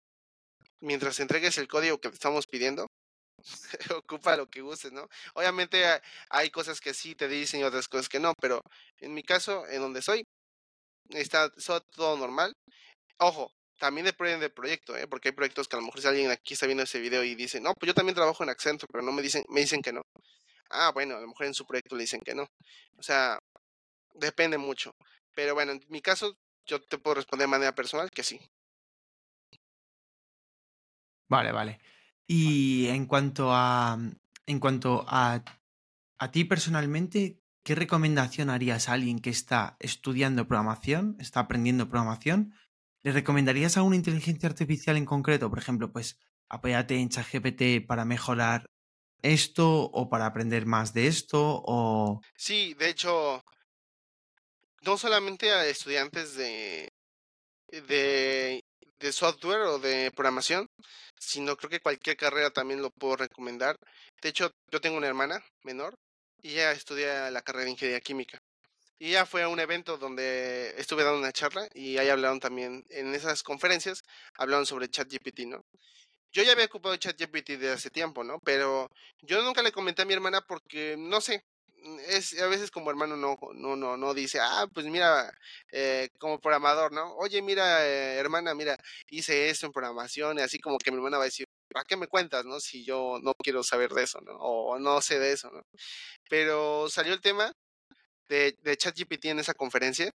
[0.81, 2.89] mientras entregues el código que te estamos pidiendo,
[3.97, 5.09] ocupa lo que gustes, ¿no?
[5.35, 5.85] Obviamente
[6.31, 8.61] hay cosas que sí te dicen y otras cosas que no, pero
[8.99, 10.25] en mi caso, en donde soy,
[11.11, 11.51] está
[11.95, 12.53] todo normal.
[13.19, 15.07] Ojo, también depende del proyecto, ¿eh?
[15.07, 17.35] porque hay proyectos que a lo mejor si alguien aquí está viendo ese video y
[17.35, 19.93] dice, no, pues yo también trabajo en Accenture, pero no me dicen, me dicen que
[19.93, 20.03] no.
[20.71, 22.47] Ah, bueno, a lo mejor en su proyecto le dicen que no.
[22.97, 23.39] O sea,
[24.15, 24.93] depende mucho.
[25.35, 28.41] Pero bueno, en mi caso, yo te puedo responder de manera personal que sí.
[31.29, 31.81] Vale, vale.
[32.27, 33.99] Y en cuanto a,
[34.47, 35.45] en cuanto a,
[36.19, 42.55] a ti personalmente, ¿qué recomendación harías a alguien que está estudiando programación, está aprendiendo programación?
[43.03, 45.49] ¿Le recomendarías a una inteligencia artificial en concreto?
[45.51, 48.67] Por ejemplo, pues apóyate en ChatGPT para mejorar
[49.23, 52.21] esto o para aprender más de esto o...
[52.37, 53.45] Sí, de hecho,
[54.83, 56.93] no solamente a estudiantes de,
[57.69, 58.65] de,
[58.99, 60.69] de software o de programación,
[61.19, 63.77] sino creo que cualquier carrera también lo puedo recomendar.
[64.23, 65.95] De hecho, yo tengo una hermana menor
[66.43, 68.39] y ella estudia la carrera de ingeniería química.
[68.99, 72.85] Y ya fue a un evento donde estuve dando una charla y ahí hablaron también,
[72.89, 74.03] en esas conferencias,
[74.39, 75.65] hablaron sobre ChatGPT, ¿no?
[76.33, 78.39] Yo ya había ocupado ChatGPT desde hace tiempo, ¿no?
[78.45, 78.89] Pero
[79.21, 81.45] yo nunca le comenté a mi hermana porque, no sé,
[82.09, 85.33] es a veces como hermano no no no no dice ah pues mira
[85.73, 88.77] eh, como programador no oye mira eh, hermana mira
[89.09, 91.97] hice esto en programación y así como que mi hermana va a decir ¿para qué
[91.97, 95.33] me cuentas no si yo no quiero saber de eso no o no sé de
[95.33, 95.63] eso no
[96.29, 97.53] pero salió el tema
[98.29, 100.11] de, de ChatGPT en esa conferencia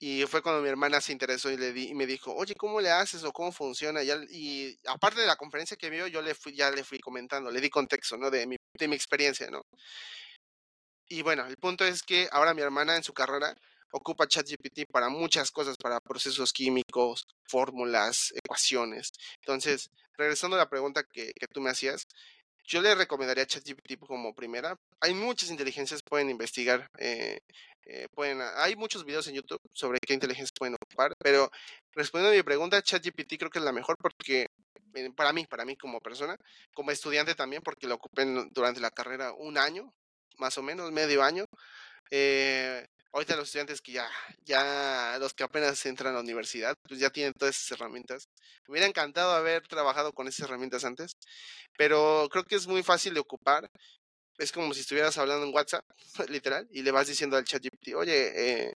[0.00, 2.80] y fue cuando mi hermana se interesó y, le di, y me dijo, oye, ¿cómo
[2.80, 4.00] le haces o cómo funciona?
[4.04, 7.60] Y, aparte de la conferencia que vio, yo le fui, ya le fui comentando, le
[7.60, 8.30] di contexto, ¿no?
[8.30, 9.62] De mi, de mi experiencia, ¿no?
[11.08, 13.54] Y bueno, el punto es que ahora mi hermana en su carrera
[13.92, 19.12] ocupa ChatGPT para muchas cosas, para procesos químicos, fórmulas, ecuaciones.
[19.40, 22.06] Entonces, regresando a la pregunta que, que tú me hacías,
[22.64, 24.76] yo le recomendaría ChatGPT como primera.
[25.00, 26.86] Hay muchas inteligencias pueden investigar.
[26.98, 27.38] Eh,
[27.86, 31.50] eh, pueden, hay muchos videos en YouTube sobre qué inteligencias pueden ocupar, pero
[31.92, 34.48] respondiendo a mi pregunta, ChatGPT creo que es la mejor porque
[34.94, 36.36] eh, para mí, para mí como persona,
[36.74, 39.90] como estudiante también, porque lo ocupé durante la carrera un año,
[40.38, 41.46] más o menos, medio año.
[42.10, 44.08] Eh, ahorita los estudiantes que ya,
[44.44, 48.28] ya, los que apenas entran a la universidad, pues ya tienen todas esas herramientas.
[48.66, 51.12] Me hubiera encantado haber trabajado con esas herramientas antes,
[51.76, 53.70] pero creo que es muy fácil de ocupar.
[54.38, 55.84] Es como si estuvieras hablando en WhatsApp,
[56.28, 58.74] literal, y le vas diciendo al chat GPT, oye, eh,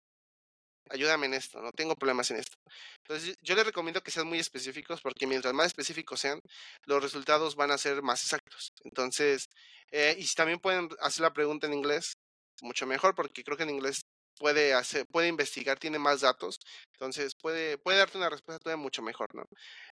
[0.91, 2.57] ayúdame en esto, no tengo problemas en esto.
[3.03, 6.39] Entonces, yo les recomiendo que sean muy específicos porque mientras más específicos sean,
[6.85, 8.73] los resultados van a ser más exactos.
[8.83, 9.47] Entonces,
[9.91, 12.13] eh, y si también pueden hacer la pregunta en inglés,
[12.61, 14.01] mucho mejor porque creo que en inglés
[14.37, 16.57] puede hacer, puede investigar, tiene más datos,
[16.93, 19.43] entonces puede, puede darte una respuesta todavía mucho mejor, ¿no?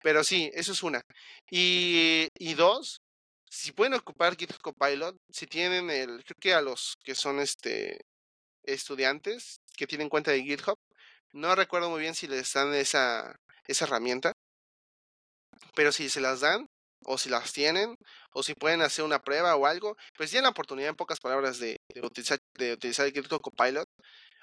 [0.01, 1.01] Pero sí, eso es una.
[1.49, 3.01] Y, y dos,
[3.49, 7.99] si pueden ocupar GitHub Copilot, si tienen el, creo que a los que son este
[8.63, 10.77] estudiantes que tienen cuenta de GitHub,
[11.33, 14.33] no recuerdo muy bien si les dan esa, esa herramienta,
[15.75, 16.67] pero si se las dan,
[17.05, 17.95] o si las tienen,
[18.33, 21.59] o si pueden hacer una prueba o algo, pues tienen la oportunidad, en pocas palabras,
[21.59, 23.87] de, de utilizar, de utilizar el GitHub Copilot,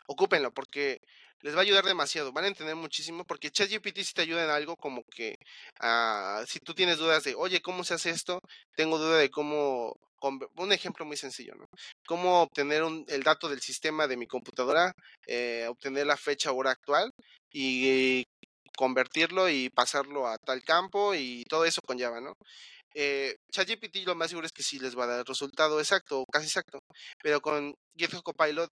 [0.07, 0.99] ocúpenlo, porque
[1.41, 4.51] les va a ayudar demasiado, van a entender muchísimo, porque ChatGPT si te ayuda en
[4.51, 5.37] algo como que,
[5.83, 8.41] uh, si tú tienes dudas de, oye, ¿cómo se hace esto?
[8.75, 11.67] Tengo duda de cómo, un ejemplo muy sencillo, ¿no?
[12.07, 14.93] Cómo obtener un, el dato del sistema de mi computadora,
[15.27, 17.11] eh, obtener la fecha hora actual
[17.53, 18.25] y
[18.77, 22.35] convertirlo y pasarlo a tal campo y todo eso con Java, ¿no?
[22.95, 26.25] Eh, ChatGPT lo más seguro es que sí les va a dar el resultado exacto,
[26.33, 26.81] casi exacto,
[27.23, 28.71] pero con GitHub Copilot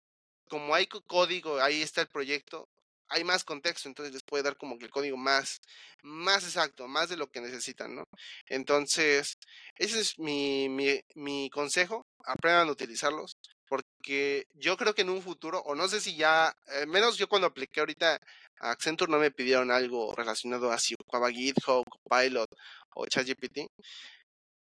[0.49, 2.69] como hay código, ahí está el proyecto,
[3.09, 5.61] hay más contexto, entonces les puede dar como que el código más,
[6.03, 8.05] más exacto, más de lo que necesitan, ¿no?
[8.49, 9.39] Entonces,
[9.77, 13.37] ese es mi, mi, mi consejo, aprendan a utilizarlos,
[13.69, 17.49] porque yo creo que en un futuro, o no sé si ya, menos yo cuando
[17.49, 18.21] apliqué ahorita
[18.61, 22.49] a Accenture no me pidieron algo relacionado a si ocupaba GitHub, Copilot
[22.95, 23.69] o ChatGPT,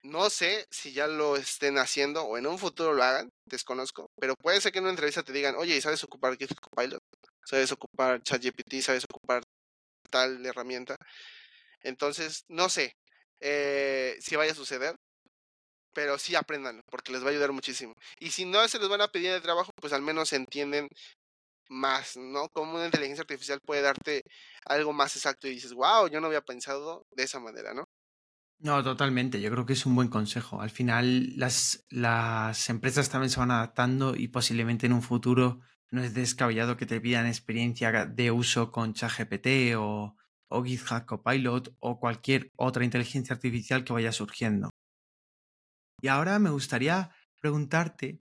[0.03, 4.35] no sé si ya lo estén haciendo o en un futuro lo hagan, desconozco, pero
[4.35, 7.03] puede ser que en una entrevista te digan, oye, ¿sabes ocupar GitHub Copilot?
[7.45, 8.81] ¿Sabes ocupar ChatGPT?
[8.83, 9.43] ¿Sabes ocupar
[10.11, 10.97] tal herramienta?
[11.83, 12.97] Entonces, no sé
[13.41, 14.97] eh, si vaya a suceder,
[15.93, 17.95] pero sí aprendan, porque les va a ayudar muchísimo.
[18.19, 20.89] Y si no se les van a pedir de trabajo, pues al menos entienden
[21.69, 22.49] más, ¿no?
[22.51, 24.23] Como una inteligencia artificial puede darte
[24.67, 27.89] algo más exacto y dices, wow, yo no había pensado de esa manera, ¿no?
[28.59, 29.41] No, totalmente.
[29.41, 30.61] Yo creo que es un buen consejo.
[30.61, 36.03] Al final, las, las empresas también se van adaptando y posiblemente en un futuro no
[36.03, 40.17] es descabellado que te pidan experiencia de uso con ChatGPT o,
[40.49, 44.71] o GitHub Copilot o cualquier otra inteligencia artificial que vaya surgiendo.
[46.01, 48.21] Y ahora me gustaría preguntarte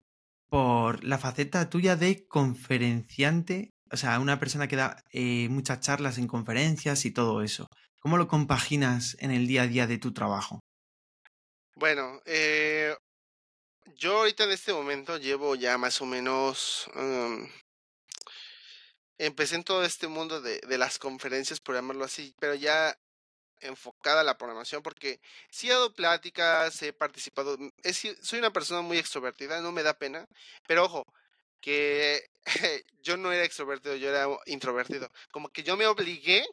[0.49, 6.18] por la faceta tuya de conferenciante, o sea, una persona que da eh, muchas charlas
[6.18, 7.68] en conferencias y todo eso.
[8.01, 10.61] ¿Cómo lo compaginas en el día a día de tu trabajo?
[11.77, 12.94] Bueno, eh,
[14.01, 16.89] yo ahorita en este momento llevo ya más o menos...
[16.97, 17.49] Um,
[19.19, 22.97] empecé en todo este mundo de, de las conferencias, por llamarlo así, pero ya
[23.61, 27.69] enfocada a la programación porque sí he dado pláticas, he participado, mm,
[28.23, 30.27] soy una persona muy extrovertida, no me da pena,
[30.67, 31.05] pero ojo,
[31.61, 32.25] que
[33.03, 35.11] yo no era extrovertido, yo era introvertido.
[35.31, 36.47] Como que yo me obligué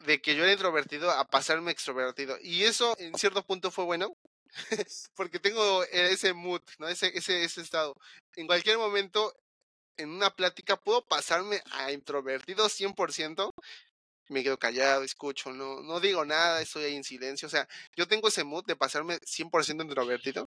[0.00, 2.38] de que yo era introvertido a pasarme extrovertido.
[2.40, 4.16] Y eso en cierto punto fue bueno,
[5.14, 6.88] porque tengo ese mood, ¿no?
[6.88, 7.94] Ese, ese, ese estado.
[8.36, 9.34] En cualquier momento,
[9.96, 13.52] en una plática, puedo pasarme a introvertido 100%,
[14.30, 17.48] me quedo callado, escucho, no, no digo nada, estoy ahí en silencio.
[17.48, 20.48] O sea, yo tengo ese mood de pasarme 100% introvertido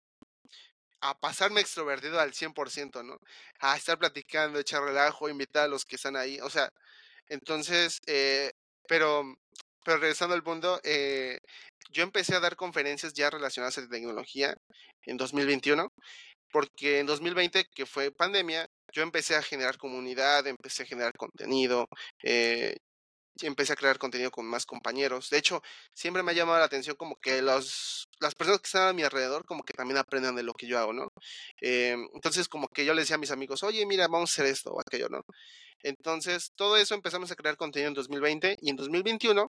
[1.02, 3.20] a pasarme extrovertido al 100%, ¿no?
[3.60, 6.40] A estar platicando, echar relajo, invitar a los que están ahí.
[6.42, 6.70] O sea,
[7.28, 8.52] entonces, eh,
[8.88, 9.24] pero,
[9.86, 11.40] pero regresando al punto, eh,
[11.92, 14.56] yo empecé a dar conferencias ya relacionadas a tecnología
[15.04, 15.92] en 2021,
[16.52, 21.88] porque en 2020, que fue pandemia, yo empecé a generar comunidad, empecé a generar contenido,
[22.24, 22.78] eh,
[23.42, 25.30] empecé a crear contenido con más compañeros.
[25.30, 25.62] De hecho,
[25.94, 29.04] siempre me ha llamado la atención como que los, las personas que están a mi
[29.04, 31.12] alrededor como que también aprendan de lo que yo hago, ¿no?
[31.62, 34.46] Eh, entonces, como que yo le decía a mis amigos, oye, mira, vamos a hacer
[34.52, 35.22] esto o aquello, ¿no?
[35.84, 39.47] Entonces, todo eso empezamos a crear contenido en 2020 y en 2021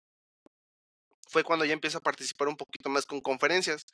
[1.36, 3.84] fue cuando ya empiezo a participar un poquito más con conferencias.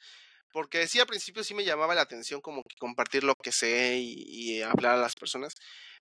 [0.53, 3.97] Porque sí, al principio sí me llamaba la atención como que compartir lo que sé
[3.99, 5.55] y, y hablar a las personas,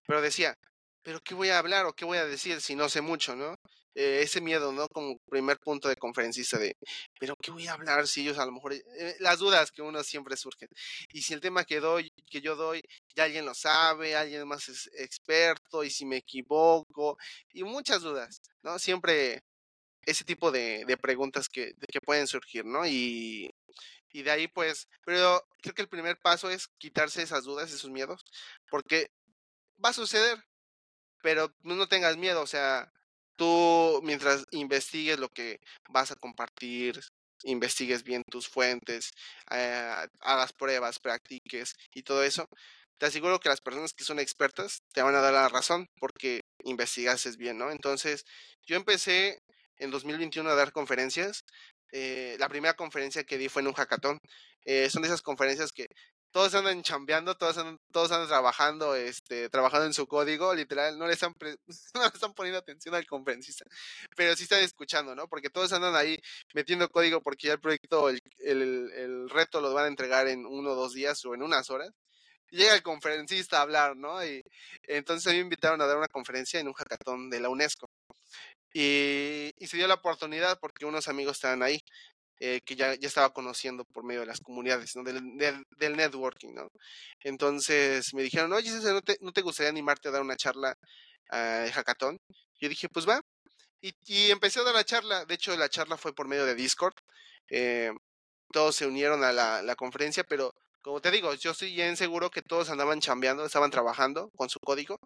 [0.05, 0.55] pero decía,
[1.03, 3.55] pero ¿qué voy a hablar o qué voy a decir si no sé mucho, no?
[3.95, 4.87] Eh, ese miedo, ¿no?
[4.87, 6.75] Como primer punto de conferencista de,
[7.19, 10.03] pero ¿qué voy a hablar si ellos a lo mejor, eh, las dudas que uno
[10.03, 10.69] siempre surgen.
[11.11, 12.81] Y si el tema que doy, que yo doy,
[13.15, 17.17] ya alguien lo sabe, alguien más es experto, y si me equivoco,
[17.51, 18.79] y muchas dudas, ¿no?
[18.79, 19.41] Siempre
[20.05, 22.85] ese tipo de, de preguntas que, que pueden surgir, ¿no?
[22.87, 23.51] Y,
[24.11, 27.91] y de ahí pues, pero creo que el primer paso es quitarse esas dudas, esos
[27.91, 28.25] miedos,
[28.69, 29.11] porque
[29.83, 30.43] va a suceder,
[31.21, 32.91] pero no tengas miedo, o sea,
[33.35, 35.59] tú mientras investigues lo que
[35.89, 36.99] vas a compartir,
[37.43, 39.11] investigues bien tus fuentes,
[39.51, 42.47] eh, hagas pruebas, practiques y todo eso,
[42.97, 46.41] te aseguro que las personas que son expertas te van a dar la razón porque
[46.63, 47.71] investigases bien, ¿no?
[47.71, 48.25] Entonces,
[48.67, 49.41] yo empecé
[49.81, 51.43] en 2021 a dar conferencias.
[51.91, 54.19] Eh, la primera conferencia que di fue en un hackathon.
[54.65, 55.87] Eh, son de esas conferencias que
[56.31, 61.07] todos andan chambeando, todos andan, todos andan trabajando, este, trabajando en su código, literal, no
[61.07, 61.35] le están,
[61.93, 63.65] no le están poniendo atención al conferencista,
[64.15, 65.27] pero sí están escuchando, ¿no?
[65.27, 66.17] Porque todos andan ahí
[66.53, 70.45] metiendo código porque ya el proyecto, el, el, el reto lo van a entregar en
[70.45, 71.91] uno o dos días o en unas horas.
[72.51, 74.23] Llega el conferencista a hablar, ¿no?
[74.25, 74.43] Y
[74.83, 77.89] entonces me invitaron a dar una conferencia en un hackathon de la UNESCO.
[78.73, 81.79] Y, se dio la oportunidad porque unos amigos estaban ahí.
[82.43, 85.03] Eh, que ya, ya estaba conociendo por medio de las comunidades, ¿no?
[85.03, 86.71] Del, networking, ¿no?
[87.19, 90.75] Entonces me dijeron, oye, ¿no te, ¿no te gustaría animarte a dar una charla
[91.31, 92.19] de hackathon?
[92.59, 93.21] Yo dije, pues va.
[93.81, 95.25] Y, y, empecé a dar la charla.
[95.25, 96.95] De hecho, la charla fue por medio de Discord.
[97.49, 97.91] Eh,
[98.51, 102.29] todos se unieron a la, la, conferencia, pero como te digo, yo estoy bien seguro
[102.31, 104.99] que todos andaban chambeando, estaban trabajando con su código,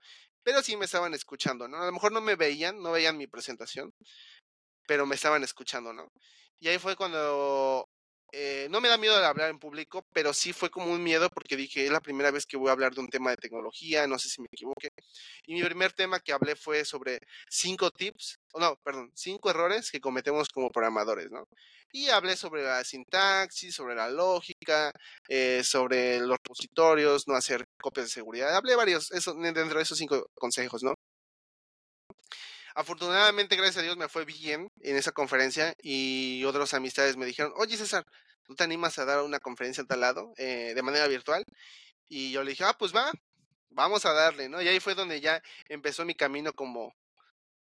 [0.44, 1.82] pero sí me estaban escuchando, ¿no?
[1.82, 3.94] A lo mejor no me veían, no veían mi presentación,
[4.88, 6.12] pero me estaban escuchando, ¿no?
[6.60, 7.88] Y ahí fue cuando
[8.38, 11.56] eh, no me da miedo hablar en público, pero sí fue como un miedo porque
[11.56, 14.20] dije, es la primera vez que voy a hablar de un tema de tecnología, no
[14.20, 14.90] sé si me equivoqué.
[15.46, 17.20] Y mi primer tema que hablé fue sobre
[17.50, 21.48] cinco tips, o no, perdón, cinco errores que cometemos como programadores, ¿no?
[21.94, 24.92] Y hablé sobre la sintaxis, sobre la lógica,
[25.30, 28.54] eh, sobre los repositorios, no hacer copias de seguridad.
[28.54, 30.94] Hablé varios, eso, dentro de esos cinco consejos, ¿no?
[32.76, 37.54] Afortunadamente, gracias a Dios, me fue bien en esa conferencia y otras amistades me dijeron,
[37.56, 38.06] oye César,
[38.44, 41.46] ¿tú te animas a dar una conferencia en tal lado eh, de manera virtual?
[42.10, 43.14] Y yo le dije, ah, pues va,
[43.70, 44.62] vamos a darle, ¿no?
[44.62, 46.94] Y ahí fue donde ya empezó mi camino como,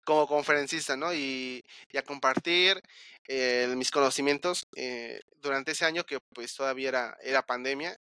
[0.03, 1.12] como conferencista, ¿no?
[1.12, 2.81] Y, y a compartir
[3.29, 7.98] eh, mis conocimientos eh, durante ese año que pues todavía era, era pandemia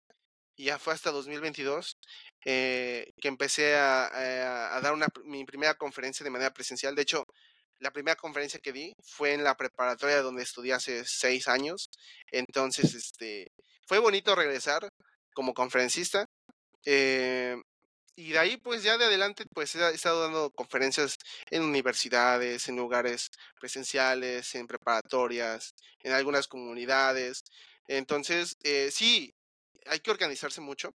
[0.64, 1.98] ya fue hasta 2022
[2.44, 6.94] eh, que empecé a, eh, dar una, mi primera conferencia de manera presencial.
[6.94, 7.26] De hecho,
[7.78, 11.90] la primera conferencia que di fue en la preparatoria donde estudié hace seis años.
[12.30, 13.52] Entonces, este,
[13.86, 14.88] fue bonito regresar
[15.34, 16.26] como conferencista.
[16.84, 17.56] Eh,
[18.18, 21.18] y de ahí, pues ya de adelante, pues he estado dando conferencias
[21.50, 23.30] en universidades, en lugares
[23.60, 27.44] presenciales, en preparatorias, en algunas comunidades.
[27.88, 29.34] Entonces, eh, sí,
[29.88, 30.90] hay que organizarse mucho,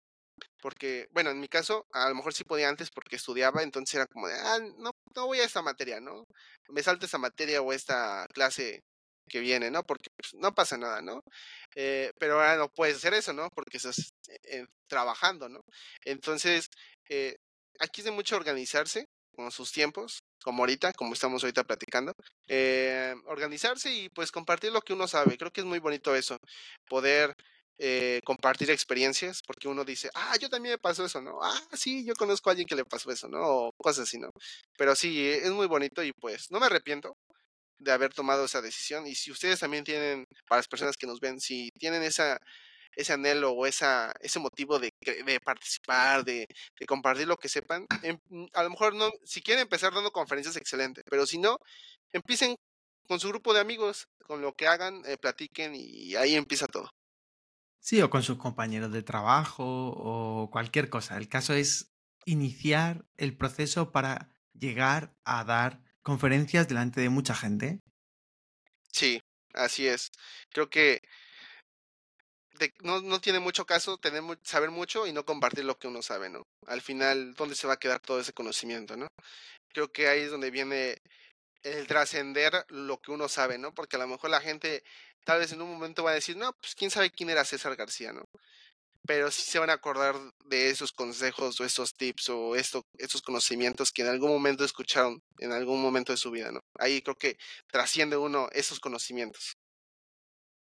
[0.60, 4.06] porque, bueno, en mi caso, a lo mejor sí podía antes porque estudiaba, entonces era
[4.06, 6.24] como de, ah, no, no voy a esta materia, ¿no?
[6.68, 8.82] Me salto esta materia o esta clase
[9.28, 9.82] que viene, ¿no?
[9.84, 11.20] Porque pues, no pasa nada, ¿no?
[11.74, 13.48] Eh, pero ahora no puedes hacer eso, ¿no?
[13.54, 14.12] Porque estás
[14.44, 15.60] eh, trabajando, ¿no?
[16.04, 16.68] Entonces,
[17.08, 17.36] eh,
[17.80, 19.06] aquí es de mucho organizarse
[19.36, 22.12] con sus tiempos, como ahorita, como estamos ahorita platicando,
[22.48, 25.36] eh, organizarse y pues compartir lo que uno sabe.
[25.36, 26.38] Creo que es muy bonito eso,
[26.88, 27.34] poder
[27.78, 31.38] eh, compartir experiencias, porque uno dice, ah, yo también me pasó eso, ¿no?
[31.42, 33.40] Ah, sí, yo conozco a alguien que le pasó eso, ¿no?
[33.42, 34.30] O cosas así, ¿no?
[34.78, 37.16] Pero sí, es muy bonito y pues no me arrepiento
[37.78, 39.06] de haber tomado esa decisión.
[39.06, 42.38] Y si ustedes también tienen, para las personas que nos ven, si tienen esa
[42.96, 46.46] ese anhelo o esa, ese motivo de, de participar, de,
[46.80, 47.86] de, compartir lo que sepan.
[48.02, 48.18] Em,
[48.54, 51.58] a lo mejor no, si quieren empezar dando conferencias, excelente, pero si no,
[52.12, 52.56] empiecen
[53.06, 56.90] con su grupo de amigos, con lo que hagan, eh, platiquen y ahí empieza todo.
[57.86, 61.16] Sí, o con sus compañeros de trabajo o cualquier cosa.
[61.16, 67.78] El caso es iniciar el proceso para llegar a dar conferencias delante de mucha gente.
[68.90, 69.20] Sí,
[69.54, 70.10] así es.
[70.50, 71.00] Creo que
[72.82, 76.28] no, no, tiene mucho caso tener, saber mucho y no compartir lo que uno sabe,
[76.28, 76.42] ¿no?
[76.66, 79.06] Al final, ¿dónde se va a quedar todo ese conocimiento, ¿no?
[79.68, 80.98] Creo que ahí es donde viene
[81.74, 83.74] el trascender lo que uno sabe, ¿no?
[83.74, 84.84] Porque a lo mejor la gente
[85.24, 87.74] tal vez en un momento va a decir, no, pues quién sabe quién era César
[87.74, 88.24] García, ¿no?
[89.06, 90.14] Pero sí se van a acordar
[90.44, 95.22] de esos consejos o esos tips o esto, esos conocimientos que en algún momento escucharon,
[95.38, 96.60] en algún momento de su vida, ¿no?
[96.78, 97.36] Ahí creo que
[97.70, 99.56] trasciende uno esos conocimientos.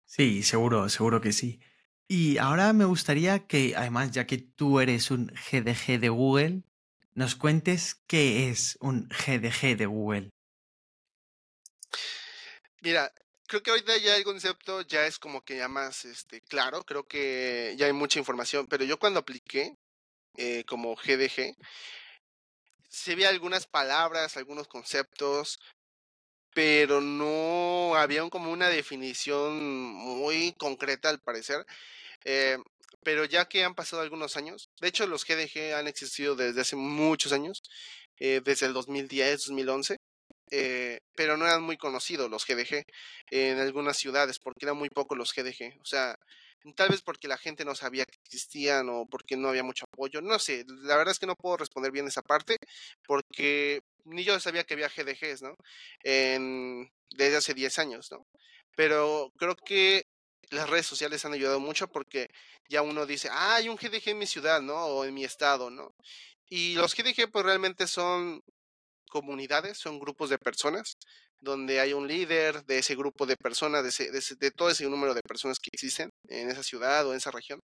[0.04, 1.60] Sí, seguro, seguro que sí.
[2.08, 6.64] Y ahora me gustaría que, además, ya que tú eres un GDG de Google,
[7.14, 10.30] nos cuentes qué es un GDG de Google.
[12.80, 13.12] Mira,
[13.46, 17.06] creo que ahorita ya el concepto ya es como que ya más este, claro, creo
[17.06, 19.76] que ya hay mucha información, pero yo cuando apliqué
[20.36, 21.56] eh, como GDG,
[22.88, 25.58] se vi algunas palabras, algunos conceptos,
[26.54, 31.64] pero no había como una definición muy concreta al parecer.
[32.24, 32.58] Eh,
[33.02, 36.76] pero ya que han pasado algunos años, de hecho los GDG han existido desde hace
[36.76, 37.62] muchos años,
[38.18, 39.96] eh, desde el 2010, 2011,
[40.50, 42.84] eh, pero no eran muy conocidos los GDG
[43.30, 45.80] en algunas ciudades, porque eran muy pocos los GDG.
[45.80, 46.16] O sea,
[46.74, 50.20] tal vez porque la gente no sabía que existían o porque no había mucho apoyo,
[50.20, 52.56] no sé, la verdad es que no puedo responder bien esa parte,
[53.06, 55.56] porque ni yo sabía que había GDGs, ¿no?
[56.02, 58.26] En, desde hace 10 años, ¿no?
[58.76, 60.04] Pero creo que
[60.50, 62.28] las redes sociales han ayudado mucho porque
[62.68, 64.76] ya uno dice, ah, hay un GDG en mi ciudad, ¿no?
[64.76, 65.94] O en mi estado, ¿no?
[66.48, 68.42] Y los GDG pues realmente son
[69.10, 70.96] comunidades, son grupos de personas
[71.40, 75.14] donde hay un líder de ese grupo de personas, de, ese, de, todo ese número
[75.14, 77.60] de personas que existen en esa ciudad o en esa región.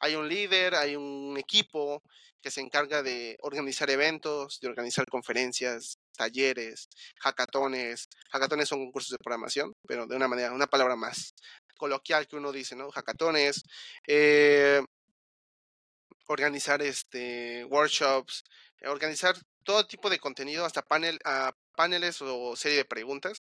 [0.00, 2.02] Hay un líder, hay un equipo
[2.42, 6.88] que se encarga de organizar eventos, de organizar conferencias, talleres,
[7.20, 8.08] hackatones.
[8.32, 11.34] Hackatones son concursos de programación, pero de una manera, una palabra más
[11.76, 12.90] coloquial que uno dice, ¿no?
[12.90, 13.62] Hackatones,
[14.08, 14.82] eh,
[16.26, 18.42] organizar este, workshops,
[18.84, 23.40] organizar todo tipo de contenido, hasta panel, uh, paneles o serie de preguntas,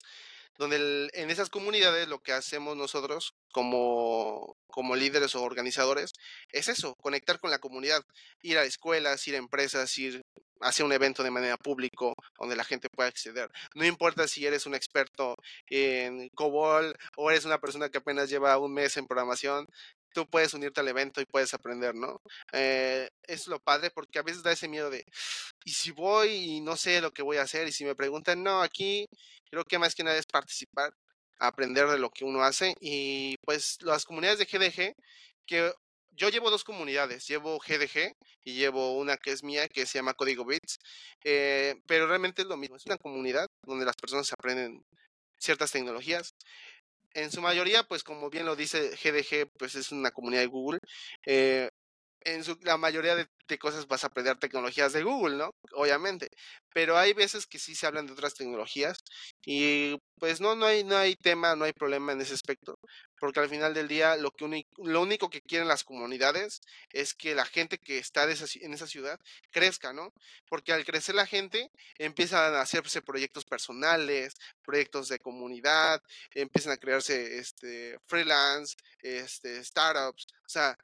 [0.60, 6.12] donde en esas comunidades lo que hacemos nosotros como, como líderes o organizadores
[6.52, 8.04] es eso, conectar con la comunidad,
[8.42, 10.22] ir a escuelas, ir a empresas, ir
[10.62, 13.50] hacia un evento de manera público donde la gente pueda acceder.
[13.74, 15.36] No importa si eres un experto
[15.68, 19.66] en COBOL o eres una persona que apenas lleva un mes en programación,
[20.14, 22.22] tú puedes unirte al evento y puedes aprender, ¿no?
[22.54, 25.06] Eh, es lo padre porque a veces da ese miedo de,
[25.66, 28.44] y si voy y no sé lo que voy a hacer y si me preguntan,
[28.44, 29.08] no, aquí
[29.50, 30.94] creo que más que nada es participar,
[31.40, 34.96] aprender de lo que uno hace y pues las comunidades de GDG,
[35.46, 35.72] que
[36.12, 40.14] yo llevo dos comunidades, llevo GDG y llevo una que es mía que se llama
[40.14, 40.78] Código Bits,
[41.24, 44.84] eh, pero realmente es lo mismo, es una comunidad donde las personas aprenden
[45.40, 46.36] ciertas tecnologías
[47.14, 50.80] en su mayoría, pues como bien lo dice GDG, pues es una comunidad de Google.
[51.26, 51.70] Eh,
[52.22, 55.52] en su, la mayoría de, de, cosas vas a aprender tecnologías de Google, ¿no?
[55.74, 56.30] Obviamente.
[56.74, 58.98] Pero hay veces que sí se hablan de otras tecnologías
[59.46, 62.76] y pues no, no hay, no hay tema, no hay problema en ese aspecto.
[63.20, 66.62] Porque al final del día lo, que lo único que quieren las comunidades
[66.92, 69.20] es que la gente que está de esa, en esa ciudad
[69.52, 70.14] crezca, ¿no?
[70.48, 76.02] Porque al crecer la gente empiezan a hacerse proyectos personales, proyectos de comunidad,
[76.34, 80.78] empiezan a crearse este, freelance, este, startups, o sea,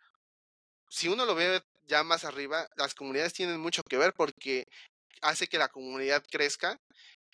[0.90, 4.68] si uno lo ve ya más arriba, las comunidades tienen mucho que ver porque
[5.22, 6.80] hace que la comunidad crezca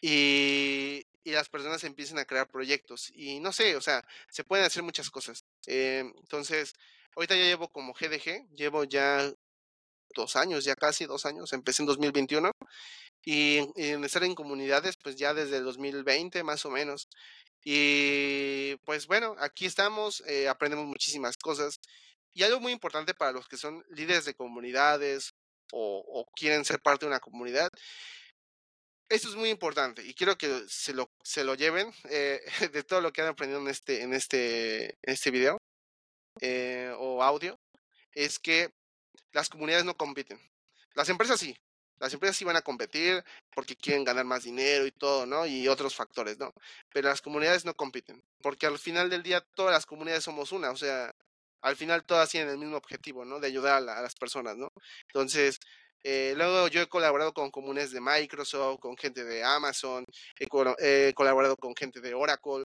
[0.01, 3.11] y, y, las personas empiecen a crear proyectos.
[3.13, 5.45] Y no sé, o sea, se pueden hacer muchas cosas.
[5.67, 6.73] Eh, entonces,
[7.15, 9.31] ahorita ya llevo como GDG, llevo ya
[10.15, 12.51] dos años, ya casi dos años, empecé en 2021
[13.23, 17.07] y, en estar en comunidades pues ya desde el 2020 más o menos.
[17.63, 21.79] Y pues bueno, aquí estamos, eh, aprendemos muchísimas cosas.
[22.33, 25.33] Y algo muy importante para los que son líderes de comunidades
[25.73, 27.69] o, quieren ser parte de una comunidad,
[29.11, 32.41] esto es muy importante y quiero que se lo, se lo lleven eh,
[32.73, 35.57] de todo lo que han aprendido en este, en este, este video
[36.39, 37.59] eh, o audio,
[38.13, 38.73] es que
[39.33, 40.39] las comunidades no compiten.
[40.95, 41.55] Las empresas sí,
[41.99, 45.45] las empresas sí van a competir porque quieren ganar más dinero y todo, ¿no?
[45.45, 46.53] Y otros factores, ¿no?
[46.89, 50.71] Pero las comunidades no compiten, porque al final del día todas las comunidades somos una,
[50.71, 51.13] o sea,
[51.61, 53.39] al final todas tienen el mismo objetivo, ¿no?
[53.39, 54.71] De ayudar a, las personas, ¿no?
[55.07, 55.59] Entonces,
[56.03, 60.05] eh, luego yo he colaborado con comunidades de Microsoft, con gente de Amazon,
[60.39, 62.63] he, colaborado con gente de Oracle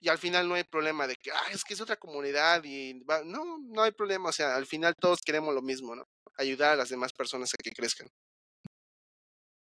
[0.00, 3.02] y al final no hay problema de que, ah, es que es otra comunidad y
[3.24, 6.06] no, no hay problema, o sea, al final todos queremos lo mismo, ¿no?
[6.36, 8.08] Ayudar a las demás personas a que crezcan.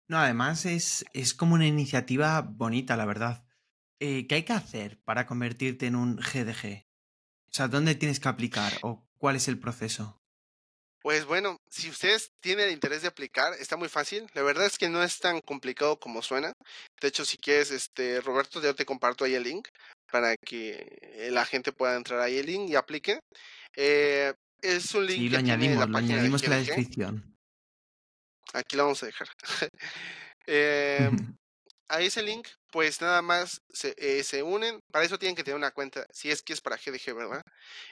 [0.09, 3.45] No, además es, es como una iniciativa bonita, la verdad.
[3.99, 6.85] Eh, ¿Qué hay que hacer para convertirte en un GDG?
[7.47, 10.22] O sea, ¿dónde tienes que aplicar o cuál es el proceso?
[11.03, 14.25] Pues bueno, si ustedes tienen el interés de aplicar, está muy fácil.
[14.33, 16.53] La verdad es que no es tan complicado como suena.
[17.01, 19.67] De hecho, si quieres, este, Roberto, yo te comparto ahí el link
[20.09, 23.19] para que la gente pueda entrar ahí el link y aplique.
[23.75, 25.19] Eh, es un link.
[25.19, 27.35] Sí, lo añadimos, lo añadimos en la descripción.
[28.53, 29.27] Aquí lo vamos a dejar.
[30.47, 31.11] eh,
[31.89, 34.79] a ese link, pues nada más se, eh, se, unen.
[34.91, 37.41] Para eso tienen que tener una cuenta, si es que es para GDG, ¿verdad?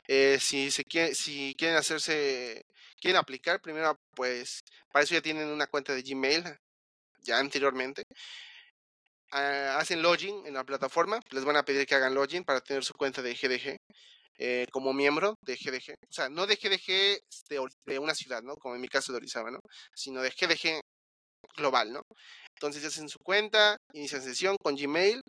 [0.08, 2.66] Eh, si, se quiere, si quieren hacerse,
[3.00, 4.62] quieren aplicar, primero, pues
[4.92, 6.44] para eso ya tienen una cuenta de Gmail,
[7.24, 8.04] ya anteriormente.
[9.32, 12.84] Ah, hacen login en la plataforma, les van a pedir que hagan login para tener
[12.84, 13.78] su cuenta de GDG.
[14.44, 15.94] Eh, como miembro de GDG.
[16.10, 17.22] O sea, no de GDG
[17.86, 18.56] de, una ciudad, ¿no?
[18.56, 19.60] Como en mi caso de Orizaba, ¿no?
[19.94, 20.82] Sino de GDG
[21.56, 22.02] global, ¿no?
[22.62, 25.20] Entonces hacen su cuenta, inician sesión con Gmail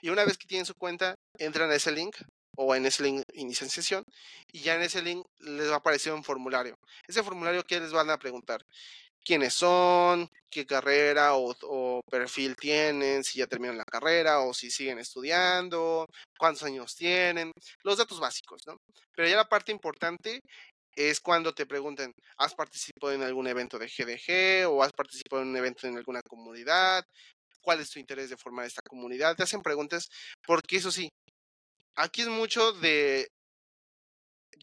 [0.00, 2.14] y una vez que tienen su cuenta, entran a ese link
[2.56, 4.04] o en ese link inician sesión
[4.52, 6.78] y ya en ese link les va a aparecer un formulario.
[7.08, 8.64] Ese formulario que les van a preguntar
[9.24, 15.00] quiénes son, qué carrera o, perfil tienen, si ya terminaron la carrera o si siguen
[15.00, 16.06] estudiando,
[16.38, 17.50] cuántos años tienen,
[17.82, 18.76] los datos básicos, ¿no?
[19.12, 20.40] Pero ya la parte importante
[20.96, 25.48] es cuando te pregunten, ¿has participado en algún evento de GDG o has participado en
[25.48, 27.04] un evento en alguna comunidad?
[27.60, 29.36] ¿Cuál es tu interés de formar esta comunidad?
[29.36, 30.08] Te hacen preguntas
[30.46, 31.08] porque eso sí,
[31.96, 33.28] aquí es mucho de,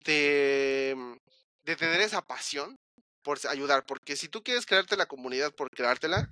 [0.06, 1.18] de,
[1.64, 2.76] de tener esa pasión
[3.24, 6.30] por ayudar, porque si tú quieres crearte la comunidad por creártela,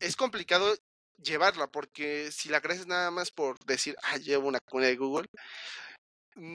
[0.00, 0.74] es complicado
[1.22, 5.26] llevarla, porque si la crees nada más por decir, ah, llevo una comunidad de Google,
[5.28, 5.95] mm,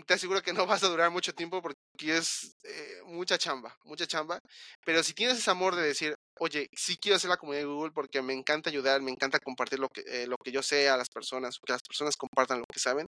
[0.05, 4.05] te aseguro que no vas a durar mucho tiempo porque es eh, mucha chamba, mucha
[4.05, 4.39] chamba.
[4.85, 7.91] Pero si tienes ese amor de decir, oye, sí quiero hacer la comunidad de Google
[7.91, 10.97] porque me encanta ayudar, me encanta compartir lo que, eh, lo que yo sé a
[10.97, 13.07] las personas, que las personas compartan lo que saben,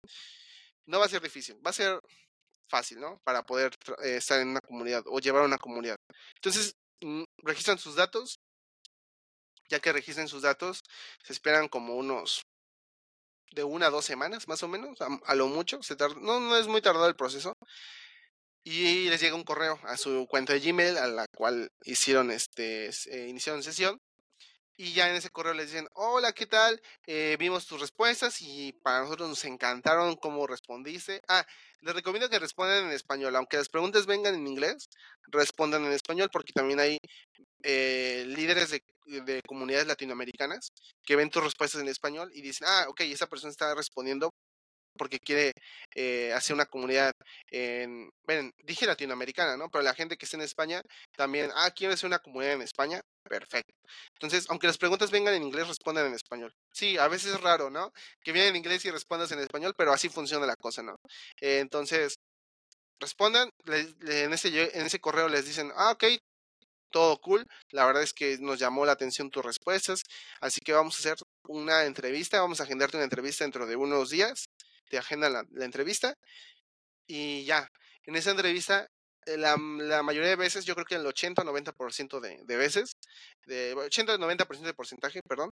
[0.88, 2.00] no va a ser difícil, va a ser
[2.70, 3.20] fácil, ¿no?
[3.24, 3.72] Para poder
[4.04, 5.98] eh, estar en una comunidad o llevar a una comunidad.
[6.36, 8.38] Entonces, mm, registran sus datos.
[9.70, 10.82] Ya que registren sus datos,
[11.24, 12.43] se esperan como unos
[13.54, 15.82] de una dos semanas, más o menos, a, lo mucho.
[15.84, 17.56] Se no, no es muy tardado el proceso.
[18.66, 22.88] Y les llega un correo a su cuenta de Gmail, a la cual hicieron este,
[22.88, 24.00] eh, iniciaron sesión
[24.76, 26.82] y ya en ese correo les dicen, hola, ¿qué tal?
[27.06, 31.22] Eh, vimos tus respuestas y para nosotros nos encantaron cómo respondiste.
[31.28, 31.46] Ah,
[31.82, 34.90] les recomiendo que respondan en español, aunque las preguntas vengan en inglés,
[35.28, 36.98] respondan en español porque también hay
[37.62, 40.70] eh, líderes de, de, comunidades latinoamericanas
[41.06, 44.32] que ven tus respuestas en español y dicen, ah, ok, esa persona está respondiendo
[44.98, 45.54] porque quiere
[45.96, 47.14] eh, hacer una comunidad
[47.52, 48.10] en,
[48.64, 49.70] dije latinoamericana, ¿no?
[49.70, 50.82] Pero la gente que está en España
[51.16, 53.74] también, ah, quiero hacer una comunidad en España, perfecto.
[54.16, 56.54] Entonces, aunque las preguntas vengan en inglés, respondan en español.
[56.72, 57.92] Sí, a veces es raro, ¿no?
[58.24, 60.96] Que vienen en inglés y respondas en español, pero así funciona la cosa, ¿no?
[61.42, 62.16] Entonces,
[63.00, 66.06] respondan, en, ese, en ese correo les dicen, ah, ok,
[66.94, 67.46] todo cool.
[67.72, 70.04] La verdad es que nos llamó la atención tus respuestas.
[70.40, 71.18] Así que vamos a hacer
[71.48, 72.40] una entrevista.
[72.40, 74.46] Vamos a agendarte una entrevista dentro de unos días
[74.94, 76.14] te agenda la, entrevista
[77.08, 77.68] y ya,
[78.04, 78.88] en esa entrevista,
[79.26, 82.92] eh, la, mayoría de veces, yo creo que el 80-90% de, de veces,
[83.48, 85.50] de 80-90% de porcentaje, perdón,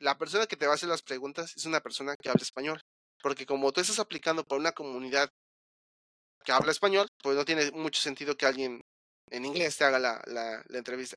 [0.00, 2.80] la persona que te va a hacer las preguntas es una persona que habla español.
[3.22, 5.30] Porque como tú estás aplicando por una comunidad
[6.44, 8.80] que habla español, pues no tiene mucho sentido que alguien
[9.30, 11.16] en inglés te haga la, la, entrevista.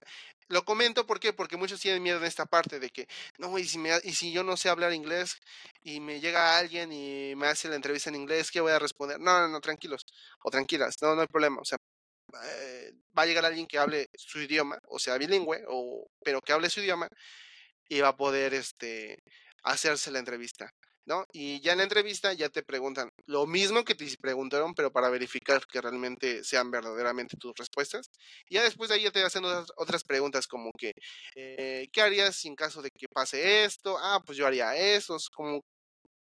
[0.49, 3.07] lo comento ¿por porque muchos tienen miedo en esta parte de que,
[3.37, 5.37] no, y si, me, y si yo no sé hablar inglés
[5.83, 9.19] y me llega alguien y me hace la entrevista en inglés, ¿qué voy a responder?
[9.19, 10.05] No, no, no, tranquilos
[10.43, 11.61] o tranquilas, no, no hay problema.
[11.61, 11.77] O sea,
[12.43, 16.53] eh, va a llegar alguien que hable su idioma, o sea, bilingüe, o, pero que
[16.53, 17.09] hable su idioma
[17.89, 19.21] y va a poder este,
[19.63, 20.73] hacerse la entrevista.
[21.05, 21.25] ¿No?
[21.33, 25.09] Y ya en la entrevista ya te preguntan lo mismo que te preguntaron, pero para
[25.09, 28.09] verificar que realmente sean verdaderamente tus respuestas.
[28.49, 30.93] Y ya después de ahí ya te hacen otras, preguntas como que,
[31.35, 33.97] eh, ¿qué harías en caso de que pase esto?
[33.99, 35.61] Ah, pues yo haría eso, como,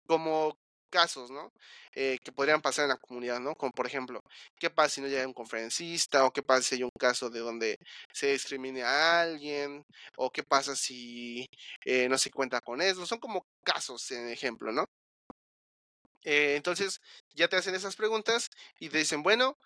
[0.07, 0.57] como
[0.87, 1.53] casos, ¿no?
[1.95, 3.55] Eh, que podrían pasar en la comunidad, ¿no?
[3.55, 4.23] Como por ejemplo,
[4.59, 6.25] ¿qué pasa si no llega un conferencista?
[6.25, 7.79] ¿O qué pasa si hay un caso de donde
[8.13, 9.85] se discrimine a alguien?
[10.17, 11.49] ¿O qué pasa si
[11.85, 13.07] eh, no se cuenta con eso?
[13.07, 14.85] Son como casos, en ejemplo, ¿no?
[16.25, 17.01] Eh, entonces,
[17.35, 18.49] ya te hacen esas preguntas
[18.81, 19.57] y te dicen, bueno,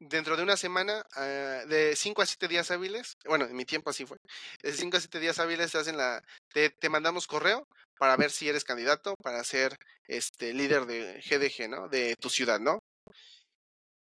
[0.00, 3.90] dentro de una semana, ah, de 5 a 7 días hábiles, bueno, en mi tiempo
[3.90, 4.16] así fue,
[4.62, 6.22] de 5 a 7 días hábiles te hacen la,
[6.52, 9.76] te, te, mandamos correo para ver si eres candidato para ser
[10.08, 11.88] este líder de GDG, ¿no?
[11.88, 12.80] De tu ciudad, ¿no?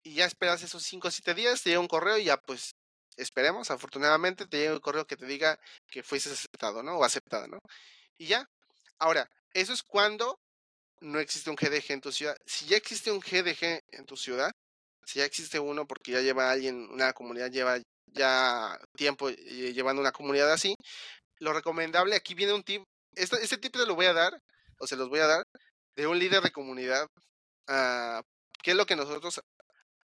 [0.03, 2.73] Y ya esperas esos 5 o 7 días, te llega un correo y ya pues
[3.17, 6.99] esperemos, afortunadamente te llega un correo que te diga que fuiste aceptado, ¿no?
[6.99, 7.59] O aceptada, ¿no?
[8.19, 8.49] Y ya.
[8.99, 10.39] Ahora, eso es cuando
[11.01, 12.37] no existe un GDG en tu ciudad.
[12.47, 14.51] Si ya existe un GDG en tu ciudad,
[15.07, 20.01] si ya existe uno porque ya lleva alguien, una comunidad lleva ya tiempo eh, llevando
[20.01, 20.75] una comunidad así,
[21.39, 22.85] lo recomendable, aquí viene un tip
[23.17, 24.41] este, este tip se lo voy a dar,
[24.79, 25.47] o se los voy a dar,
[25.97, 27.09] de un líder de comunidad,
[27.69, 28.23] uh,
[28.63, 29.41] que es lo que nosotros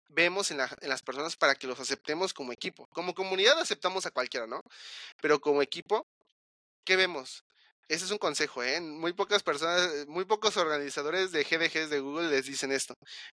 [0.09, 2.87] vemos en, en, las personas para que los aceptemos como equipo.
[2.89, 4.61] Como comunidad aceptamos a cualquiera, ¿no?
[5.21, 6.07] Pero como equipo,
[6.85, 7.45] ¿qué vemos?
[7.89, 8.81] Ese es un consejo, ¿eh?
[8.81, 12.95] Muy pocas personas, muy pocos organizadores de GDGs de Google les dicen esto.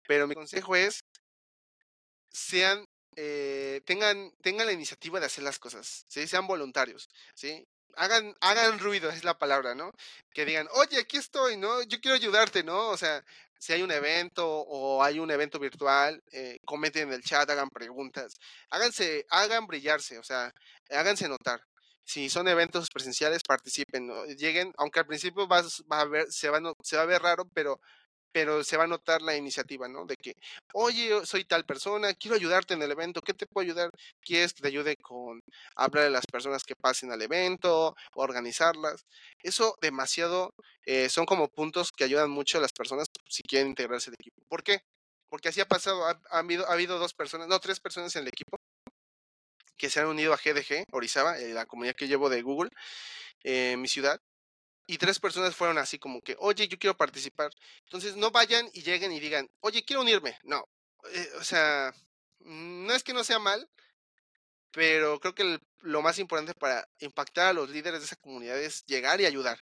[0.07, 1.01] Pero mi consejo es,
[2.31, 6.27] sean, eh, tengan, tengan la iniciativa de hacer las cosas, ¿sí?
[6.27, 7.67] Sean voluntarios, ¿sí?
[7.95, 9.91] hagan, hagan ruido, es la palabra, ¿no?
[10.33, 11.81] Que digan, oye, aquí estoy, ¿no?
[11.83, 12.89] Yo quiero ayudarte, ¿no?
[12.89, 13.23] O sea,
[13.57, 17.69] si hay un evento o hay un evento virtual, eh, comenten en el chat, hagan
[17.69, 18.35] preguntas,
[18.69, 20.53] háganse, hagan brillarse, o sea,
[20.89, 21.61] háganse notar.
[22.03, 24.25] Si son eventos presenciales, participen, ¿no?
[24.25, 25.61] lleguen, aunque al principio va,
[25.91, 27.79] va a ver, se va, se va a ver raro, pero
[28.31, 30.05] pero se va a notar la iniciativa, ¿no?
[30.05, 30.35] De que,
[30.73, 33.91] oye, soy tal persona, quiero ayudarte en el evento, ¿qué te puedo ayudar?
[34.21, 35.41] ¿Quieres que te ayude con
[35.75, 39.05] hablar de las personas que pasen al evento, organizarlas?
[39.43, 40.53] Eso demasiado,
[40.85, 44.41] eh, son como puntos que ayudan mucho a las personas si quieren integrarse al equipo.
[44.47, 44.81] ¿Por qué?
[45.29, 48.29] Porque así ha pasado, ha, habido, ha habido dos personas, no, tres personas en el
[48.29, 48.57] equipo
[49.77, 52.69] que se han unido a GDG, Orizaba, eh, la comunidad que llevo de Google,
[53.43, 54.19] eh, mi ciudad,
[54.89, 57.51] y tres personas fueron así como que, oye, yo quiero participar.
[57.83, 60.35] Entonces no vayan y lleguen y digan, oye, quiero unirme.
[60.41, 60.67] No,
[61.13, 61.93] eh, o sea,
[62.39, 63.69] no es que no sea mal,
[64.71, 68.83] pero creo que lo más importante para impactar a los líderes de esa comunidad es
[68.87, 69.63] llegar y ayudar.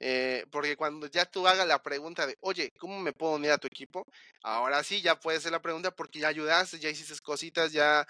[0.00, 3.58] Eh, porque cuando ya tú hagas la pregunta de, oye, ¿cómo me puedo unir a
[3.58, 4.04] tu equipo?
[4.42, 8.04] Ahora sí, ya puedes hacer la pregunta porque ya ayudaste, ya hiciste cositas, ya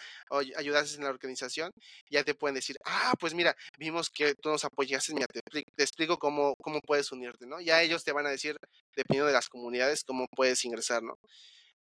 [0.57, 1.71] ayudaste en la organización,
[2.11, 5.83] ya te pueden decir, ah, pues mira, vimos que tú nos apoyaste, mira, te, te
[5.83, 7.61] explico cómo, cómo puedes unirte, ¿no?
[7.61, 8.57] Ya ellos te van a decir,
[8.97, 11.19] dependiendo de las comunidades, cómo puedes ingresar, ¿no?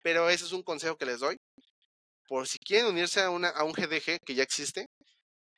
[0.02, 1.36] Pero ese es un consejo que les doy.
[2.28, 4.86] Por si quieren unirse a, a un GDG que ya existe,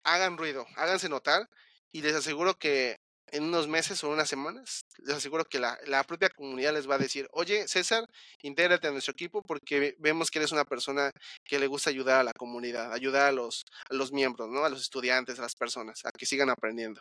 [0.04, 1.48] hagan ruido, háganse notar
[1.92, 2.96] y les aseguro que
[3.32, 6.96] en unos meses o unas semanas, les aseguro que la, la, propia comunidad les va
[6.96, 8.04] a decir, oye, César,
[8.42, 11.10] intégrate a nuestro equipo porque vemos que eres una persona
[11.42, 14.64] que le gusta ayudar a la comunidad, ayudar a los, a los miembros, ¿no?
[14.64, 17.00] A los estudiantes, a las personas, a que sigan aprendiendo.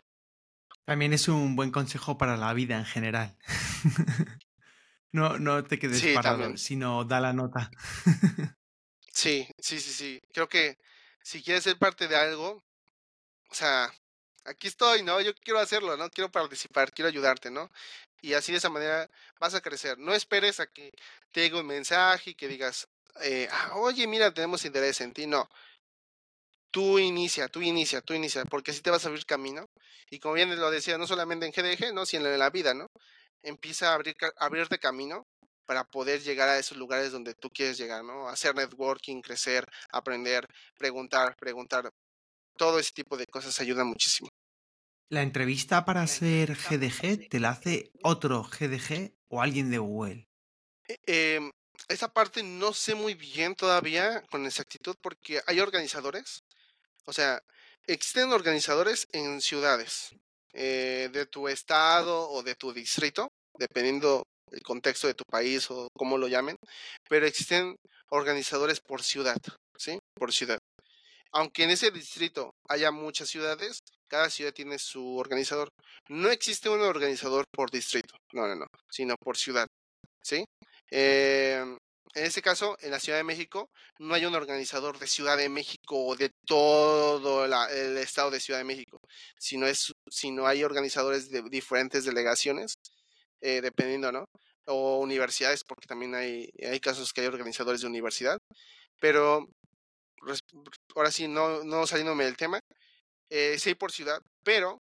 [0.86, 3.36] También es un buen consejo para la vida en general.
[5.12, 6.58] no, no te quedes sí, parado, también.
[6.58, 7.70] sino da la nota.
[9.12, 10.20] sí, sí, sí, sí.
[10.32, 10.78] Creo que
[11.22, 12.64] si quieres ser parte de algo,
[13.50, 13.92] o sea,
[14.44, 15.20] aquí estoy, ¿no?
[15.20, 16.10] Yo quiero hacerlo, ¿no?
[16.10, 17.70] Quiero participar, quiero ayudarte, ¿no?
[18.20, 19.08] Y así de esa manera
[19.40, 19.98] vas a crecer.
[19.98, 20.92] No esperes a que
[21.32, 22.88] te llegue un mensaje y que digas,
[23.22, 25.26] eh, ah, oye, mira, tenemos interés en ti.
[25.26, 25.48] No.
[26.70, 29.68] Tú inicia, tú inicia, tú inicia, porque así te vas a abrir camino.
[30.10, 32.06] Y como bien lo decía, no solamente en GDG, ¿no?
[32.06, 32.86] Sino en la vida, ¿no?
[33.42, 35.26] Empieza a abrir, abrirte camino
[35.66, 38.28] para poder llegar a esos lugares donde tú quieres llegar, ¿no?
[38.28, 40.46] Hacer networking, crecer, aprender,
[40.78, 41.90] preguntar, preguntar,
[42.56, 44.28] todo ese tipo de cosas ayuda muchísimo.
[45.08, 50.26] ¿La entrevista para ser GDG te la hace otro GDG o alguien de Google?
[51.06, 51.50] Eh,
[51.88, 56.42] esa parte no sé muy bien todavía con exactitud porque hay organizadores.
[57.04, 57.42] O sea,
[57.86, 60.14] existen organizadores en ciudades
[60.54, 63.28] eh, de tu estado o de tu distrito,
[63.58, 66.56] dependiendo el contexto de tu país o cómo lo llamen,
[67.08, 67.76] pero existen
[68.10, 69.36] organizadores por ciudad,
[69.76, 69.98] ¿sí?
[70.14, 70.58] Por ciudad.
[71.32, 75.70] Aunque en ese distrito haya muchas ciudades, cada ciudad tiene su organizador.
[76.08, 79.66] No existe un organizador por distrito, no, no, no, sino por ciudad,
[80.22, 80.44] ¿sí?
[80.90, 81.78] Em,
[82.14, 85.48] en este caso, en la Ciudad de México, no hay un organizador de Ciudad de
[85.48, 88.98] México o de todo el estado de Ciudad de México,
[89.38, 92.74] sino, es, sino hay organizadores de diferentes delegaciones,
[93.40, 94.26] eh, dependiendo, ¿no?
[94.66, 98.38] O universidades, porque también hay, hay casos que hay organizadores de universidad.
[99.00, 99.46] Pero,
[100.94, 102.60] ahora sí, no, no saliéndome del tema,
[103.30, 104.82] eh, sí por ciudad, pero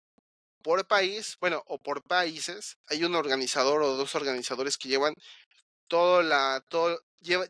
[0.63, 5.15] por país, bueno, o por países, hay un organizador o dos organizadores que llevan
[5.89, 7.47] todo la, todo, lleva,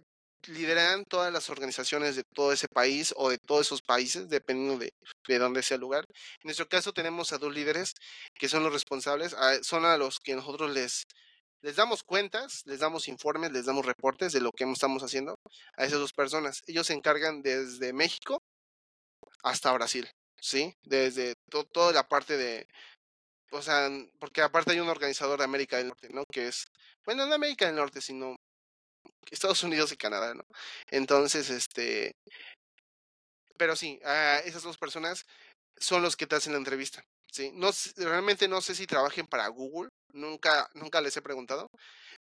[0.49, 4.93] lideran todas las organizaciones de todo ese país o de todos esos países, dependiendo de,
[5.29, 6.05] de dónde sea el lugar.
[6.09, 7.95] En nuestro caso tenemos a dos líderes
[8.35, 11.07] que son los responsables, son a los que nosotros les,
[11.63, 15.37] les damos cuentas, les damos informes, les damos reportes de lo que estamos haciendo
[15.77, 16.63] a esas dos personas.
[16.67, 18.39] Ellos se encargan desde México
[19.43, 20.09] hasta Brasil,
[20.41, 20.75] ¿sí?
[20.85, 21.35] Desde
[21.73, 22.67] toda la parte de,
[23.53, 23.89] o sea,
[24.19, 26.25] porque aparte hay un organizador de América del Norte, ¿no?
[26.33, 26.67] Que es,
[27.05, 28.37] bueno, no América del Norte, sino
[29.31, 30.45] Estados Unidos y Canadá, ¿no?
[30.91, 32.13] Entonces, este,
[33.57, 35.25] pero sí, a esas dos personas
[35.79, 37.51] son los que te hacen la entrevista, ¿sí?
[37.55, 41.69] No, realmente no sé si trabajen para Google, nunca, nunca les he preguntado,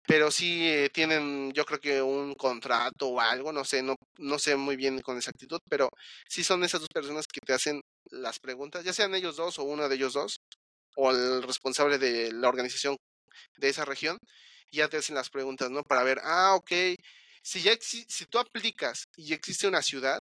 [0.07, 4.39] pero sí eh, tienen, yo creo que un contrato o algo, no sé, no, no
[4.39, 5.89] sé muy bien con exactitud, pero
[6.27, 7.81] sí son esas dos personas que te hacen
[8.11, 10.37] las preguntas, ya sean ellos dos o uno de ellos dos,
[10.95, 12.97] o el responsable de la organización
[13.57, 14.17] de esa región,
[14.71, 15.83] ya te hacen las preguntas, ¿no?
[15.83, 16.71] Para ver, ah, ok,
[17.43, 20.19] si ya si tú aplicas y existe una ciudad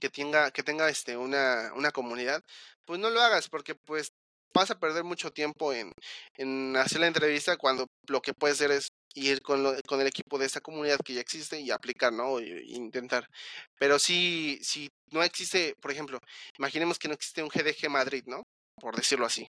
[0.00, 2.42] que tenga, que tenga este, una, una comunidad,
[2.84, 4.12] pues no lo hagas porque pues
[4.56, 5.92] vas a perder mucho tiempo en,
[6.36, 10.06] en hacer la entrevista cuando lo que puedes hacer es ir con, lo, con el
[10.06, 12.38] equipo de esta comunidad que ya existe y aplicar, ¿no?
[12.38, 13.28] E intentar.
[13.78, 16.20] Pero si, si no existe, por ejemplo,
[16.58, 18.42] imaginemos que no existe un GDG Madrid, ¿no?
[18.80, 19.48] Por decirlo así.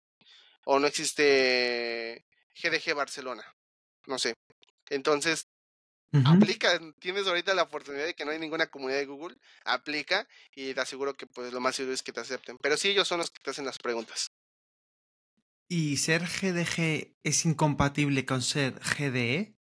[0.65, 2.25] O no existe
[2.55, 3.43] GDG Barcelona.
[4.07, 4.33] No sé.
[4.89, 5.45] Entonces,
[6.25, 6.79] aplica.
[6.99, 9.35] Tienes ahorita la oportunidad de que no hay ninguna comunidad de Google.
[9.65, 12.57] Aplica y te aseguro que pues lo más seguro es que te acepten.
[12.61, 14.29] Pero sí, ellos son los que te hacen las preguntas.
[15.71, 19.55] ¿Y ser GDG es incompatible con ser GDE?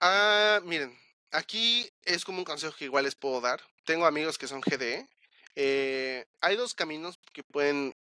[0.00, 0.98] Ah, miren,
[1.30, 3.62] aquí es como un consejo que igual les puedo dar.
[3.84, 5.08] Tengo amigos que son GDE.
[5.54, 7.94] Eh, hay dos caminos que pueden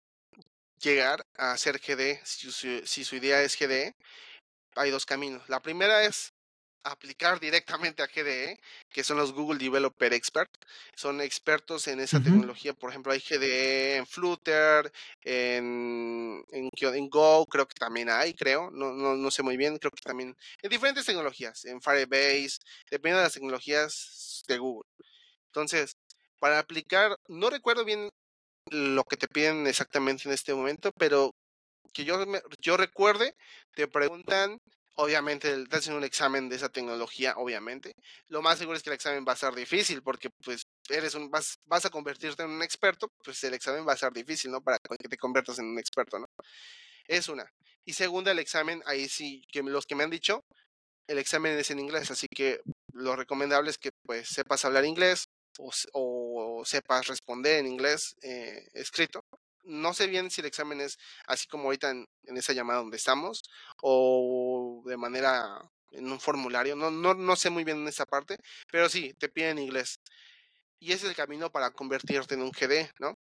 [0.82, 3.96] llegar a ser GD, si su, si su idea es GDE,
[4.76, 5.48] hay dos caminos.
[5.50, 6.34] La primera es
[6.84, 8.60] aplicar directamente a GDE,
[8.90, 10.50] que son los Google Developer Expert.
[10.96, 12.74] Son expertos en esa tecnología.
[12.74, 14.92] Por ejemplo, hay GDE en Flutter,
[15.24, 18.72] en, en, Go, creo que también hay, creo.
[18.72, 22.60] No, no, no, sé muy bien, creo que también en diferentes tecnologías, en Firebase,
[22.90, 24.90] dependiendo de las tecnologías de Google.
[25.48, 25.98] Entonces,
[26.40, 28.10] para aplicar, no recuerdo bien
[28.72, 31.36] lo que te piden exactamente en este momento, pero
[31.94, 32.24] que yo,
[32.60, 33.36] yo recuerde,
[33.76, 34.60] te preguntan,
[35.00, 37.96] obviamente, te hacen un examen de esa tecnología, obviamente.
[38.28, 41.32] Lo más seguro es que el examen va a ser difícil, porque pues eres un,
[41.32, 44.62] vas, vas a convertirte en un experto, pues el examen va a ser difícil, ¿no?
[44.62, 46.28] Para que te conviertas en un experto, ¿no?
[47.08, 47.50] Es una.
[47.86, 50.44] Y segunda, el examen, ahí sí, que los que me han dicho,
[51.08, 52.60] el examen es en inglés, así que
[52.94, 55.30] lo recomendable es que pues sepas hablar inglés,
[55.94, 59.19] o, sepas responder en inglés eh, escrito.
[59.70, 60.98] No sé bien si el examen es
[61.28, 63.44] así como ahorita en, esa llamada donde estamos
[63.82, 65.62] o de manera
[65.92, 66.76] en un formulario.
[66.76, 68.38] No, no, no sé muy bien en esa parte,
[68.72, 70.00] pero sí, te piden inglés.
[70.80, 73.18] Y ese es el camino para convertirte en un GD, ¿no?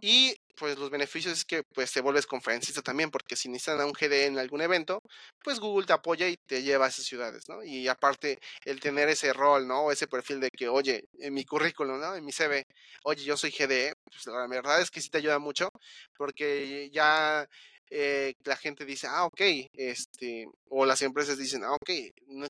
[0.00, 3.86] Y pues los beneficios es que pues te vuelves conferencista también, porque si necesitan a
[3.86, 5.00] un GD en algún evento,
[5.42, 7.62] pues Google te apoya y te lleva a esas ciudades, ¿no?
[7.64, 9.90] Y aparte el tener ese rol, ¿no?
[9.90, 12.14] Ese perfil de que, oye, en mi currículum, ¿no?
[12.16, 12.64] En mi CV,
[13.04, 15.70] oye, yo soy GD, pues la verdad es que sí te ayuda mucho,
[16.16, 17.46] porque ya
[17.90, 19.40] eh, la gente dice, ah, ok,
[19.74, 21.90] este, o las empresas dicen, ah, ok,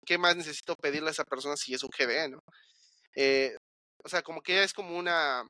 [0.07, 2.40] ¿qué más necesito pedirle a esa persona si es un GD, ¿no?
[3.16, 3.57] Eh,
[4.05, 5.44] o sea, como que es como una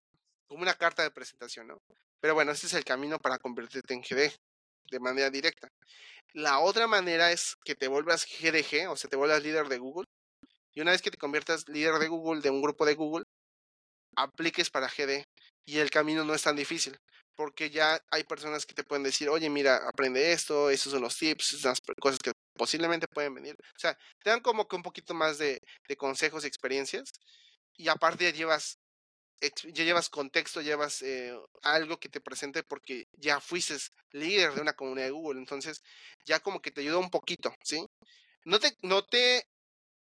[0.46, 1.78] como una carta de presentación, ¿no?
[2.24, 4.32] Pero bueno, este es el camino para convertirte en GD
[4.90, 5.68] de manera directa.
[6.32, 10.06] La otra manera es que te vuelvas GDG, o sea, te vuelvas líder de Google.
[10.72, 13.26] Y una vez que te conviertas líder de Google, de un grupo de Google,
[14.16, 15.26] apliques para GD.
[15.66, 16.98] Y el camino no es tan difícil,
[17.34, 21.18] porque ya hay personas que te pueden decir, oye, mira, aprende esto, esos son los
[21.18, 23.54] tips, esas cosas que posiblemente pueden venir.
[23.54, 27.12] O sea, te dan como que un poquito más de, de consejos y experiencias.
[27.76, 28.78] Y aparte llevas
[29.72, 33.76] ya llevas contexto, llevas eh, algo que te presente porque ya fuiste
[34.12, 35.82] líder de una comunidad de Google, entonces
[36.24, 37.86] ya como que te ayuda un poquito, ¿sí?
[38.44, 39.46] No te, no te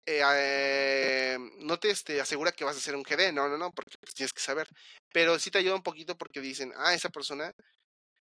[0.06, 3.96] eh, no te este, asegura que vas a hacer un GD, no, no, no, porque
[4.00, 4.68] pues, tienes que saber.
[5.12, 7.52] Pero sí te ayuda un poquito porque dicen, ah, esa persona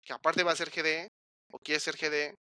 [0.03, 1.09] que aparte va a ser GD
[1.53, 2.35] o quiere ser GD,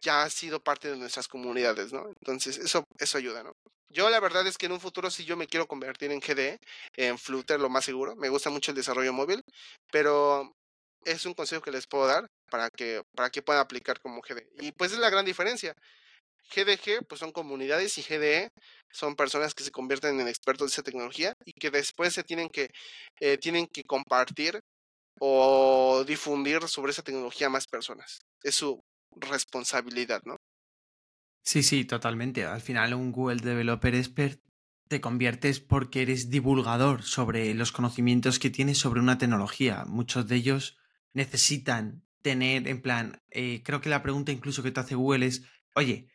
[0.00, 2.08] ya ha sido parte de nuestras comunidades, ¿no?
[2.08, 3.52] Entonces, eso, eso ayuda, ¿no?
[3.90, 6.58] Yo la verdad es que en un futuro sí yo me quiero convertir en GD,
[6.96, 8.16] en Flutter lo más seguro.
[8.16, 9.42] Me gusta mucho el desarrollo móvil,
[9.90, 10.52] pero
[11.04, 14.46] es un consejo que les puedo dar para que, para que puedan aplicar como GD.
[14.60, 15.74] Y pues es la gran diferencia.
[16.54, 18.50] GDG pues son comunidades y GDE
[18.92, 22.48] son personas que se convierten en expertos de esa tecnología y que después se tienen
[22.50, 22.70] que,
[23.20, 24.60] eh, tienen que compartir
[25.20, 28.20] o difundir sobre esa tecnología a más personas.
[28.44, 28.80] Es su
[29.16, 30.37] responsabilidad, ¿no?
[31.48, 32.44] Sí, sí, totalmente.
[32.44, 34.38] Al final un Google Developer Expert
[34.86, 39.86] te conviertes porque eres divulgador sobre los conocimientos que tienes sobre una tecnología.
[39.86, 40.76] Muchos de ellos
[41.14, 45.42] necesitan tener, en plan, eh, creo que la pregunta incluso que te hace Google es,
[45.74, 46.10] oye,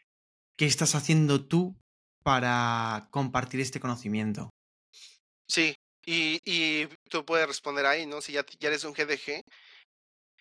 [0.55, 1.75] ¿qué estás haciendo tú
[2.21, 4.51] para compartir este conocimiento?
[5.47, 5.73] Sí,
[6.05, 8.21] y, y tú puedes responder ahí, ¿no?
[8.21, 9.43] Si ya, ya eres un GDG,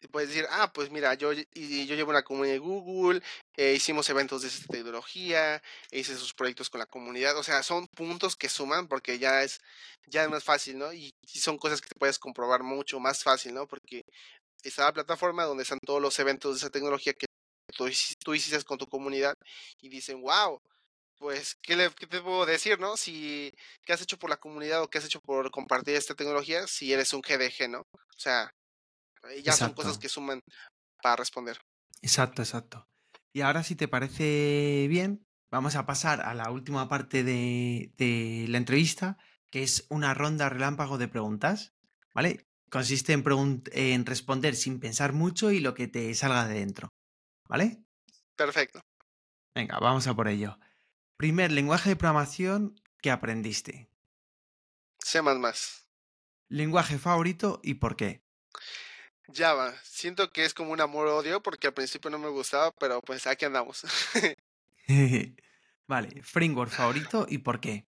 [0.09, 3.23] puedes decir, ah, pues mira, yo, y yo llevo una comunidad de Google,
[3.57, 7.87] eh, hicimos eventos de esta tecnología, hice esos proyectos con la comunidad, o sea, son
[7.89, 9.61] puntos que suman porque ya es,
[10.07, 10.93] ya es más fácil, ¿no?
[10.93, 13.67] Y, son cosas que te puedes comprobar mucho más fácil, ¿no?
[13.67, 14.05] Porque
[14.63, 17.27] está la plataforma donde están todos los eventos de esa tecnología que
[17.77, 19.35] tú, hiciste con tu comunidad
[19.81, 20.61] y dicen, wow,
[21.19, 22.97] pues, ¿qué, le, ¿qué, te puedo decir, no?
[22.97, 23.53] Si,
[23.85, 26.93] ¿qué has hecho por la comunidad o qué has hecho por compartir esta tecnología si
[26.93, 27.81] eres un GDG, ¿no?
[27.93, 28.53] O sea,
[29.43, 30.41] ya son cosas que suman
[31.03, 31.59] para responder.
[32.01, 32.89] Exacto, exacto.
[33.33, 38.47] Y ahora, si te parece bien, vamos a pasar a la última parte de, de
[38.49, 39.19] la entrevista,
[39.51, 41.75] que es una ronda relámpago de preguntas,
[42.15, 42.47] ¿vale?
[42.71, 46.89] Consiste en, en responder sin pensar mucho y lo que te salga de dentro,
[47.49, 47.85] ¿vale?
[48.37, 48.81] Perfecto.
[49.55, 50.59] Venga, vamos a por ello.
[51.19, 53.91] Primer lenguaje de programación que aprendiste.
[55.05, 55.21] C++.
[56.49, 58.23] Lenguaje favorito y por qué.
[59.33, 59.75] Java.
[59.83, 63.45] Siento que es como un amor-odio porque al principio no me gustaba, pero pues aquí
[63.45, 63.83] andamos.
[65.87, 67.87] vale, framework favorito y por qué.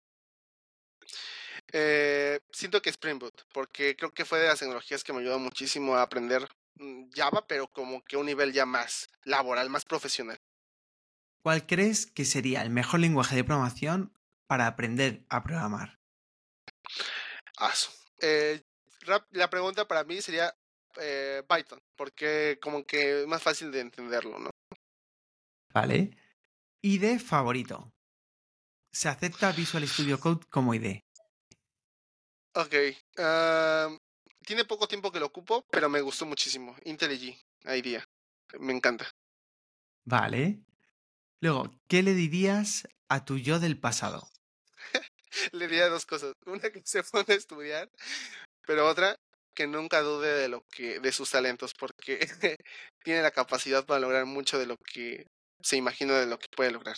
[1.72, 5.38] Eh, siento que Spring Boot, porque creo que fue de las tecnologías que me ayudó
[5.38, 9.84] muchísimo a aprender mm, Java, pero como que a un nivel ya más laboral, más
[9.84, 10.38] profesional.
[11.42, 14.12] ¿Cuál crees que sería el mejor lenguaje de programación
[14.46, 15.98] para aprender a programar?
[18.20, 18.62] Eh,
[19.30, 20.54] la pregunta para mí sería
[21.00, 24.50] eh, Python, porque como que es más fácil de entenderlo, ¿no?
[25.72, 26.16] Vale.
[26.82, 27.92] ID favorito.
[28.92, 31.00] Se acepta Visual Studio Code como ID.
[32.54, 32.74] Ok.
[34.46, 36.74] tiene poco tiempo que lo ocupo, pero me gustó muchísimo.
[36.84, 37.38] IntelliJ,
[37.76, 38.04] idea.
[38.58, 39.10] Me encanta.
[40.06, 40.60] Vale.
[41.40, 44.26] Luego, ¿qué le dirías a tu yo del pasado?
[45.52, 46.32] le diría dos cosas.
[46.46, 47.90] Una que se pone a estudiar,
[48.66, 49.16] pero otra
[49.56, 52.18] que nunca dude de lo que de sus talentos porque
[53.02, 55.26] tiene la capacidad para lograr mucho de lo que
[55.60, 56.96] se imagina de lo que puede lograr.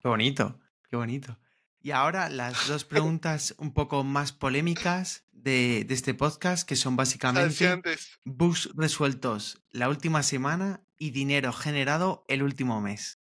[0.00, 0.58] Qué bonito,
[0.88, 1.38] qué bonito.
[1.80, 6.96] Y ahora las dos preguntas un poco más polémicas de, de este podcast, que son
[6.96, 7.78] básicamente
[8.24, 13.20] bugs resueltos la última semana y dinero generado el último mes.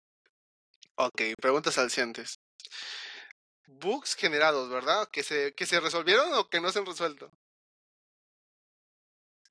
[0.96, 2.40] Ok, preguntas alcientes.
[3.68, 5.08] Bugs generados, ¿verdad?
[5.12, 7.32] ¿Que se, ¿Que se resolvieron o que no se han resuelto?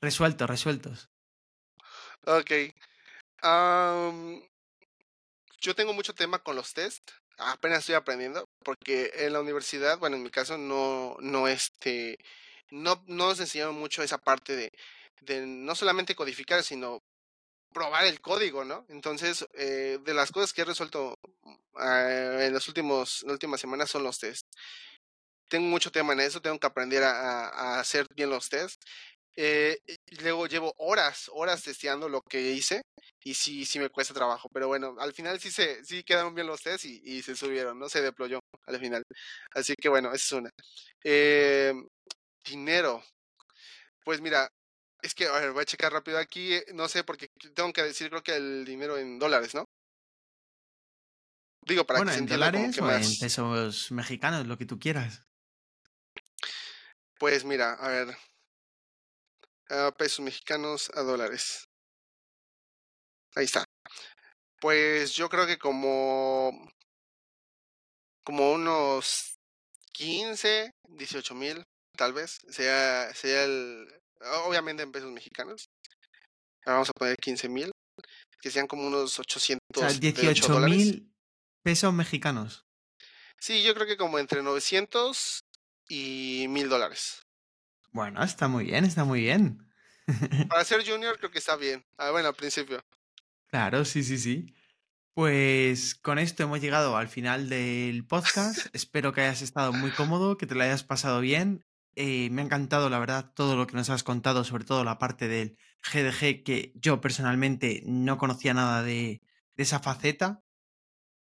[0.01, 1.09] Resueltos, resueltos.
[2.27, 2.51] Ok.
[5.61, 7.11] yo tengo mucho tema con los test.
[7.39, 8.49] Apenas estoy aprendiendo.
[8.65, 12.19] Porque en la universidad, bueno, en mi caso, no, no, este,
[12.71, 14.71] no, no nos enseñaron mucho esa parte de,
[15.23, 17.01] de no solamente codificar, sino
[17.73, 18.85] probar el código, ¿no?
[18.89, 21.19] Entonces, eh, de las cosas que he resuelto
[21.77, 24.49] ah, en los últimos, las últimas semanas son los tests.
[25.49, 28.79] Tengo mucho tema en eso, tengo que aprender a, a hacer bien los tests.
[29.41, 32.83] Eh, y luego llevo horas, horas testeando lo que hice
[33.23, 34.49] y sí, sí me cuesta trabajo.
[34.53, 37.89] Pero bueno, al final sí se, sí quedaron bien los tests y, se subieron, ¿no?
[37.89, 39.05] Se deployó al final.
[39.55, 40.51] Así que bueno, esa es una.
[41.05, 41.73] Eh,
[42.45, 43.05] dinero.
[44.05, 44.49] Pues mira,
[45.03, 46.55] es que, a ver, voy a checar rápido aquí.
[46.55, 49.67] Eh, no sé, porque tengo que decir, creo que el dinero en dólares, ¿no?
[51.65, 55.23] Digo, para que se en dólares o en pesos mexicanos, lo que tú quieras.
[57.21, 58.17] Pues mira, a ver,
[59.71, 61.69] a pesos mexicanos a dólares.
[63.35, 63.65] Ahí está.
[64.61, 66.53] Pues yo creo que como
[68.25, 69.39] como unos
[69.93, 71.65] 15, 18 mil,
[71.97, 73.89] tal vez, sea, sea el,
[74.45, 75.71] obviamente en pesos mexicanos.
[76.67, 77.71] vamos a poner 15 mil,
[78.43, 79.61] que sean como unos 800.
[79.75, 81.11] O sea, 18 mil
[81.63, 82.67] pesos mexicanos.
[83.41, 85.41] Sí, yo creo que como entre 900
[85.89, 87.23] y 1000 dólares.
[87.93, 89.67] Bueno, está muy bien, está muy bien.
[90.49, 91.85] Para ser junior creo que está bien.
[91.97, 92.83] Ah, bueno, al principio.
[93.49, 94.55] Claro, sí, sí, sí.
[95.15, 98.67] Pues con esto hemos llegado al final del podcast.
[98.73, 101.65] Espero que hayas estado muy cómodo, que te lo hayas pasado bien.
[101.97, 104.99] Eh, me ha encantado, la verdad, todo lo que nos has contado, sobre todo la
[104.99, 109.21] parte del GDG, que yo personalmente no conocía nada de,
[109.57, 110.45] de esa faceta.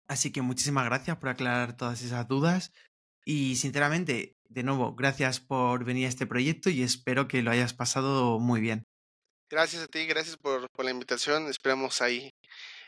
[0.06, 2.72] Así que muchísimas gracias por aclarar todas esas dudas.
[3.24, 7.74] Y sinceramente, de nuevo, gracias por venir a este proyecto y espero que lo hayas
[7.74, 8.84] pasado muy bien.
[9.50, 11.48] Gracias a ti, gracias por, por la invitación.
[11.48, 12.30] Esperamos ahí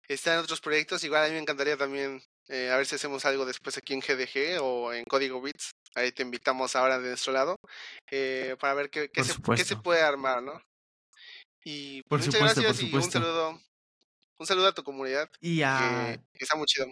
[0.08, 1.04] estar en otros proyectos.
[1.04, 4.00] Igual a mí me encantaría también eh, a ver si hacemos algo después aquí en
[4.00, 5.70] GDG o en Código Bits.
[5.94, 7.56] Ahí te invitamos ahora de nuestro lado
[8.10, 9.66] eh, para ver qué, se, qué supuesto.
[9.66, 10.60] se puede armar, ¿no?
[11.64, 13.60] Y Por pues, muchas supuesto, por gracias y un saludo,
[14.38, 16.86] un saludo a tu comunidad, Y que, a, que está muy chido.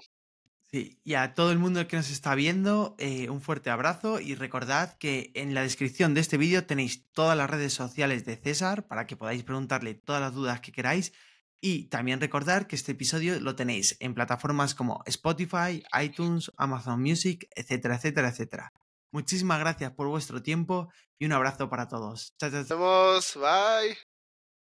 [0.71, 4.35] Sí, y a todo el mundo que nos está viendo, eh, un fuerte abrazo y
[4.35, 8.87] recordad que en la descripción de este vídeo tenéis todas las redes sociales de César
[8.87, 11.13] para que podáis preguntarle todas las dudas que queráis.
[11.61, 17.49] Y también recordar que este episodio lo tenéis en plataformas como Spotify, iTunes, Amazon Music,
[17.57, 18.73] etcétera, etcétera, etcétera.
[19.11, 20.89] Muchísimas gracias por vuestro tiempo
[21.19, 22.35] y un abrazo para todos.
[22.39, 24.08] Chao, chao, Nos bye.